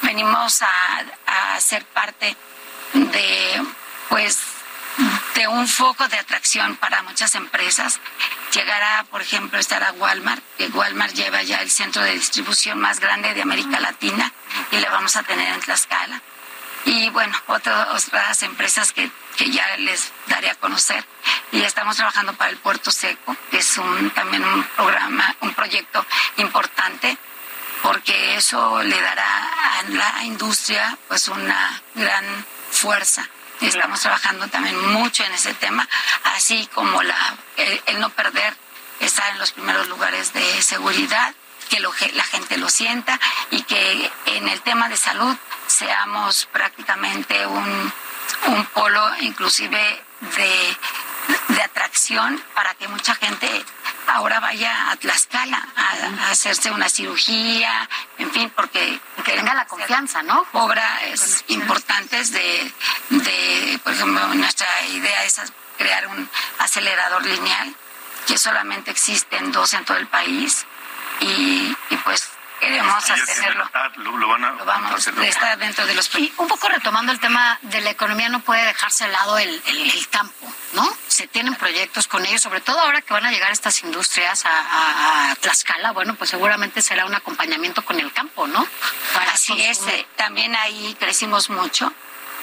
[0.03, 1.05] venimos a,
[1.55, 2.37] a ser parte
[2.93, 3.63] de,
[4.09, 4.39] pues,
[5.35, 8.01] de un foco de atracción para muchas empresas.
[8.53, 13.33] Llegará, por ejemplo, estará Walmart, que Walmart lleva ya el centro de distribución más grande
[13.35, 14.33] de América Latina
[14.73, 16.21] y la vamos a tener en Tlaxcala.
[16.85, 21.05] Y bueno, otras empresas que, que ya les daré a conocer.
[21.53, 26.05] Y estamos trabajando para el Puerto Seco, que es un, también un programa, un proyecto
[26.37, 27.17] importante
[27.83, 32.25] porque eso le dará a la industria pues una gran
[32.71, 33.27] fuerza
[33.61, 35.87] Estamos trabajando también mucho en ese tema,
[36.35, 38.55] así como la, el, no perder
[39.01, 41.35] estar en los primeros lugares de seguridad,
[41.71, 43.19] que la gente lo sienta
[43.51, 47.93] y que en el tema de salud seamos prácticamente un,
[48.47, 50.03] un polo inclusive
[50.37, 50.77] de
[51.49, 53.65] de atracción para que mucha gente
[54.07, 60.23] ahora vaya a Tlaxcala a, hacerse una cirugía, en fin, porque que tenga la confianza,
[60.23, 60.47] ¿no?
[60.53, 62.73] Obras importantes de,
[63.11, 65.41] de, por ejemplo, nuestra idea es
[65.79, 67.75] crear un acelerador lineal
[68.27, 70.67] que solamente existen dos en todo el país
[71.21, 73.69] y, y pues queremos tenerlo.
[73.97, 75.19] Lo, van a, vamos, hacer.
[75.25, 78.65] Está dentro de los Y un poco retomando el tema de la economía, no puede
[78.65, 80.89] dejarse al lado el, el, campo, ¿no?
[81.09, 85.31] Se tienen proyectos con ellos, sobre todo ahora que van a llegar estas industrias a,
[85.31, 88.67] a, Tlaxcala, bueno, pues seguramente será un acompañamiento con el campo, ¿no?
[89.15, 91.93] Para Así es, eh, también ahí crecimos mucho.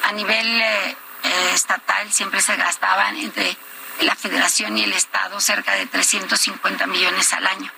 [0.03, 3.55] A nivel eh, eh, estatal siempre se gastaban entre
[4.01, 7.71] la federación y el estado cerca de 350 millones al año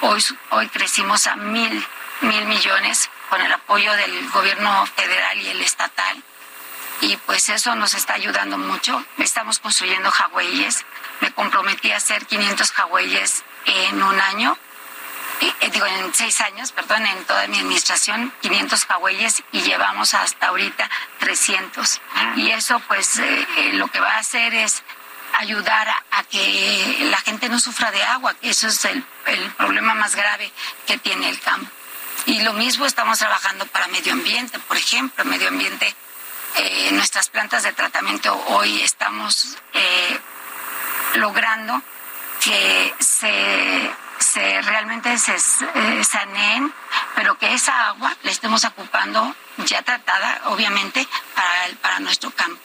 [0.00, 1.86] Hoy, hoy crecimos a mil,
[2.20, 6.22] mil millones con el apoyo del gobierno federal y el estatal.
[7.00, 9.04] Y pues eso nos está ayudando mucho.
[9.18, 10.84] Estamos construyendo jagüeyes.
[11.20, 14.56] Me comprometí a hacer 500 jagüeyes en un año.
[15.40, 20.48] Eh, digo, en seis años, perdón, en toda mi administración, 500 jagüeyes y llevamos hasta
[20.48, 22.00] ahorita 300.
[22.36, 24.82] Y eso, pues, eh, eh, lo que va a hacer es
[25.38, 29.04] ayudar a que la gente no sufra de agua, eso es el,
[29.56, 30.50] problema más grave
[30.86, 31.70] que tiene el campo.
[32.26, 35.94] Y lo mismo estamos trabajando para medio ambiente, por ejemplo, medio ambiente,
[36.56, 40.20] eh, nuestras plantas de tratamiento hoy estamos eh,
[41.16, 41.82] logrando
[42.42, 46.72] que se, se realmente se eh, saneen
[47.14, 52.60] pero que esa agua la estemos ocupando ya tratada, obviamente, para, para nuestro campo.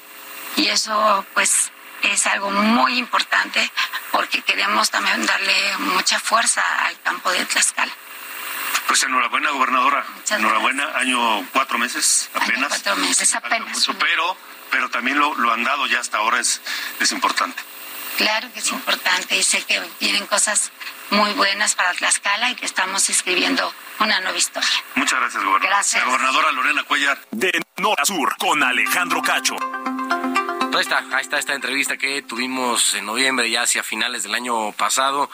[0.56, 1.72] Y eso, pues,
[2.04, 3.72] es algo muy importante
[4.12, 7.92] porque queremos también darle mucha fuerza al campo de Tlaxcala.
[8.88, 10.04] Pues enhorabuena, gobernadora.
[10.32, 12.70] enhorabuena, año cuatro meses apenas.
[12.70, 13.88] cuatro meses apenas.
[14.00, 14.38] pero,
[14.72, 16.62] pero también lo, lo han dado ya hasta ahora es,
[17.00, 17.62] es importante.
[18.18, 20.72] Claro que es importante y sé que vienen cosas
[21.12, 24.70] muy buenas para Tlaxcala y que estamos escribiendo una nueva historia.
[24.96, 25.70] Muchas gracias, gobernadora.
[25.70, 26.02] Gracias.
[26.04, 27.20] La gobernadora Lorena Cuellar.
[27.32, 29.56] De Norte a Sur, con Alejandro Cacho.
[30.72, 34.72] Ahí está, ahí está esta entrevista que tuvimos en noviembre, ya hacia finales del año
[34.74, 35.30] pasado,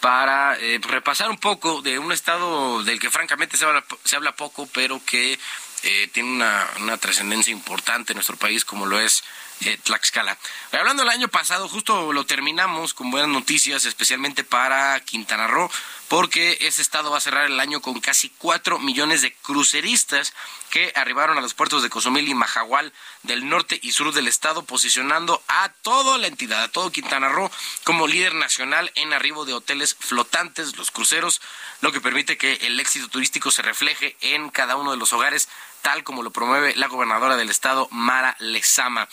[0.00, 4.36] para eh, repasar un poco de un estado del que francamente se habla, se habla
[4.36, 5.38] poco, pero que
[5.82, 9.24] eh, tiene una, una trascendencia importante en nuestro país, como lo es
[9.60, 10.36] eh, Tlaxcala.
[10.72, 15.70] Hablando del año pasado, justo lo terminamos con buenas noticias, especialmente para Quintana Roo,
[16.08, 20.34] porque ese estado va a cerrar el año con casi 4 millones de cruceristas
[20.70, 22.92] que arribaron a los puertos de Cozumel y Majahual
[23.22, 27.50] del norte y sur del estado, posicionando a toda la entidad, a todo Quintana Roo,
[27.84, 31.40] como líder nacional en arribo de hoteles flotantes, los cruceros,
[31.80, 35.48] lo que permite que el éxito turístico se refleje en cada uno de los hogares,
[35.82, 39.08] tal como lo promueve la gobernadora del estado, Mara Lezama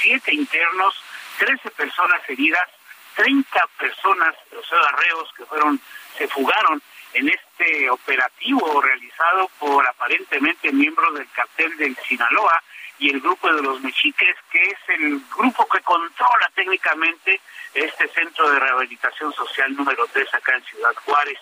[0.00, 0.94] 7 internos,
[1.38, 2.68] 13 personas heridas,
[3.16, 5.80] 30 personas, los arreos que fueron,
[6.16, 12.62] se fugaron en este operativo realizado por aparentemente miembros del cartel del Sinaloa
[12.98, 17.40] y el grupo de los mexiques, que es el grupo que controla técnicamente
[17.74, 21.38] este centro de rehabilitación social número 3 acá en Ciudad Juárez.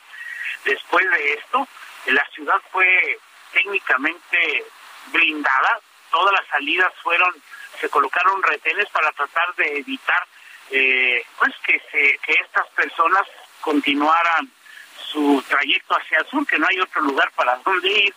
[0.65, 1.69] Después de esto,
[2.07, 3.19] la ciudad fue
[3.55, 4.65] técnicamente
[5.07, 5.81] blindada,
[6.11, 7.33] todas las salidas fueron,
[7.81, 10.27] se colocaron retenes para tratar de evitar
[10.71, 13.27] eh, pues que se, que estas personas
[13.61, 14.51] continuaran
[14.97, 18.15] su trayecto hacia el sur, que no hay otro lugar para donde ir,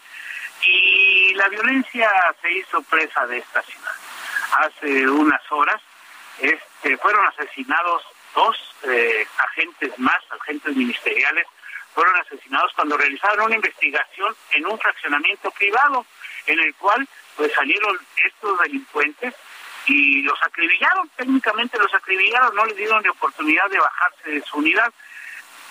[0.63, 2.11] y la violencia
[2.41, 3.91] se hizo presa de esta ciudad.
[4.59, 5.81] Hace unas horas
[6.39, 11.47] este, fueron asesinados dos eh, agentes más, agentes ministeriales,
[11.97, 16.05] fueron asesinados cuando realizaron una investigación en un fraccionamiento privado
[16.45, 19.33] en el cual pues salieron estos delincuentes
[19.87, 24.59] y los acribillaron, técnicamente los acribillaron, no les dieron ni oportunidad de bajarse de su
[24.59, 24.93] unidad.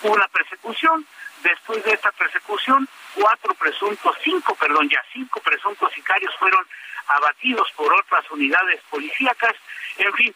[0.02, 1.06] Hubo una persecución,
[1.44, 6.66] después de esta persecución, cuatro presuntos, cinco, perdón, ya cinco presuntos sicarios fueron
[7.06, 9.54] abatidos por otras unidades policíacas,
[9.98, 10.34] en fin,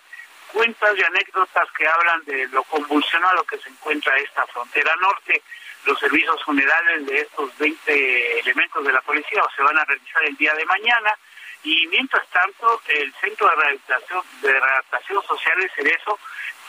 [0.52, 5.42] cuentas y anécdotas que hablan de lo convulsionado que se encuentra esta frontera norte
[5.84, 10.24] los servicios funerales de estos 20 elementos de la policía o se van a realizar
[10.24, 11.14] el día de mañana.
[11.62, 16.18] Y mientras tanto el centro de rehabilitación de social de Cerezo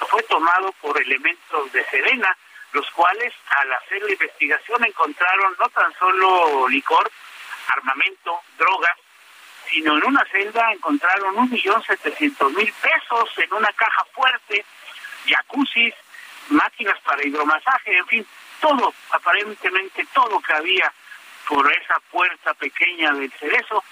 [0.09, 2.36] fue tomado por elementos de Serena
[2.74, 7.12] los cuales al hacer la investigación encontraron no tan solo licor
[7.68, 8.95] armamento drogas
[9.70, 14.66] sino en una celda encontraron un millón setecientos mil pesos en una caja fuerte
[15.26, 15.93] jacuzzi
[16.49, 18.28] máquinas para hidromasaje en fin
[18.62, 20.93] todo, aparentemente todo que había
[21.47, 23.84] por esa puerta pequeña del cerezo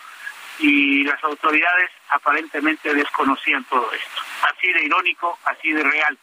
[0.60, 4.22] y las autoridades aparentemente desconocían todo esto.
[4.44, 6.18] Así de irónico, así de real.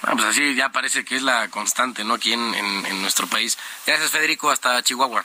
[0.00, 2.14] Pues así ya parece que es la constante, ¿no?
[2.14, 3.58] Aquí en, en nuestro país.
[3.86, 4.50] Gracias, Federico.
[4.50, 5.24] Hasta Chihuahua.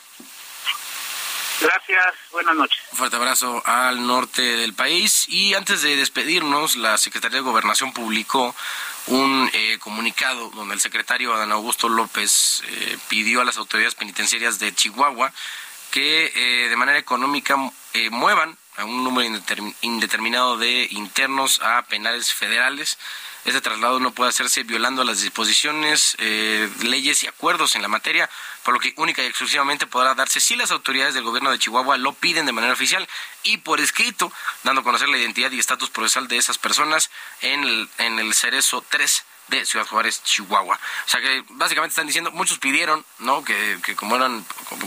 [1.61, 2.79] Gracias, buenas noches.
[2.91, 5.25] Un fuerte abrazo al norte del país.
[5.29, 8.55] Y antes de despedirnos, la Secretaría de Gobernación publicó
[9.07, 14.59] un eh, comunicado donde el secretario Adán Augusto López eh, pidió a las autoridades penitenciarias
[14.59, 15.31] de Chihuahua
[15.91, 17.55] que eh, de manera económica
[18.09, 19.41] muevan a un número
[19.81, 22.97] indeterminado de internos a penales federales.
[23.45, 28.29] Este traslado no puede hacerse violando las disposiciones, eh, leyes y acuerdos en la materia,
[28.63, 31.97] por lo que única y exclusivamente podrá darse si las autoridades del gobierno de Chihuahua
[31.97, 33.07] lo piden de manera oficial
[33.43, 34.31] y por escrito,
[34.63, 37.11] dando a conocer la identidad y estatus procesal de esas personas
[37.41, 40.79] en el, en el Cerezo 3 de Ciudad Juárez, Chihuahua.
[41.05, 43.43] O sea que básicamente están diciendo, muchos pidieron, ¿no?
[43.43, 44.45] Que, que como eran,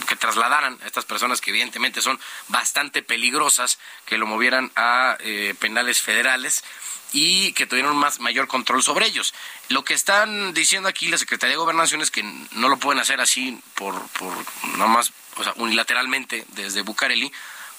[0.09, 5.55] que trasladaran a estas personas que evidentemente son bastante peligrosas, que lo movieran a eh,
[5.59, 6.65] penales federales
[7.13, 9.35] y que tuvieron más mayor control sobre ellos.
[9.69, 13.21] Lo que están diciendo aquí la Secretaría de Gobernación es que no lo pueden hacer
[13.21, 14.33] así por, por
[14.77, 17.33] más, o sea, unilateralmente desde Bucareli,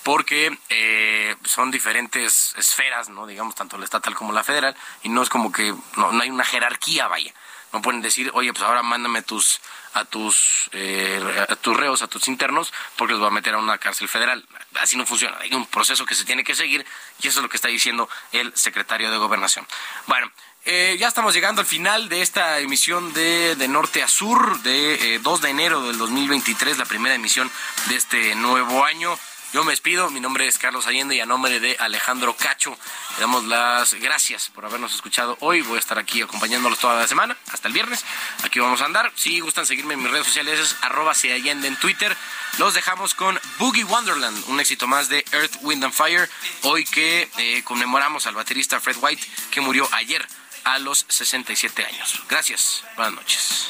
[0.07, 5.21] porque eh, son diferentes esferas, no digamos tanto la estatal como la federal, y no
[5.21, 7.33] es como que no, hay una jerarquía, vaya.
[7.73, 9.59] No pueden decir, oye, pues ahora mándame tus
[9.95, 13.57] a tus eh, a tus reos, a tus internos, porque los va a meter a
[13.57, 14.47] una cárcel federal.
[14.79, 15.35] Así no funciona.
[15.41, 16.85] Hay un proceso que se tiene que seguir
[17.21, 19.67] y eso es lo que está diciendo el secretario de Gobernación.
[20.05, 20.31] Bueno,
[20.63, 25.19] eh, ya estamos llegando al final de esta emisión de, de Norte a Sur, de
[25.19, 27.51] 2 eh, de enero del 2023, la primera emisión
[27.89, 29.19] de este nuevo año.
[29.53, 32.77] Yo me despido, mi nombre es Carlos Allende y a nombre de Alejandro Cacho
[33.17, 35.61] le damos las gracias por habernos escuchado hoy.
[35.61, 38.05] Voy a estar aquí acompañándolos toda la semana, hasta el viernes.
[38.43, 39.11] Aquí vamos a andar.
[39.15, 42.15] Si gustan seguirme en mis redes sociales es arroba Allende en Twitter.
[42.59, 46.29] Los dejamos con Boogie Wonderland, un éxito más de Earth, Wind and Fire.
[46.63, 50.27] Hoy que eh, conmemoramos al baterista Fred White que murió ayer
[50.65, 52.21] a los 67 años.
[52.29, 53.69] Gracias, buenas noches.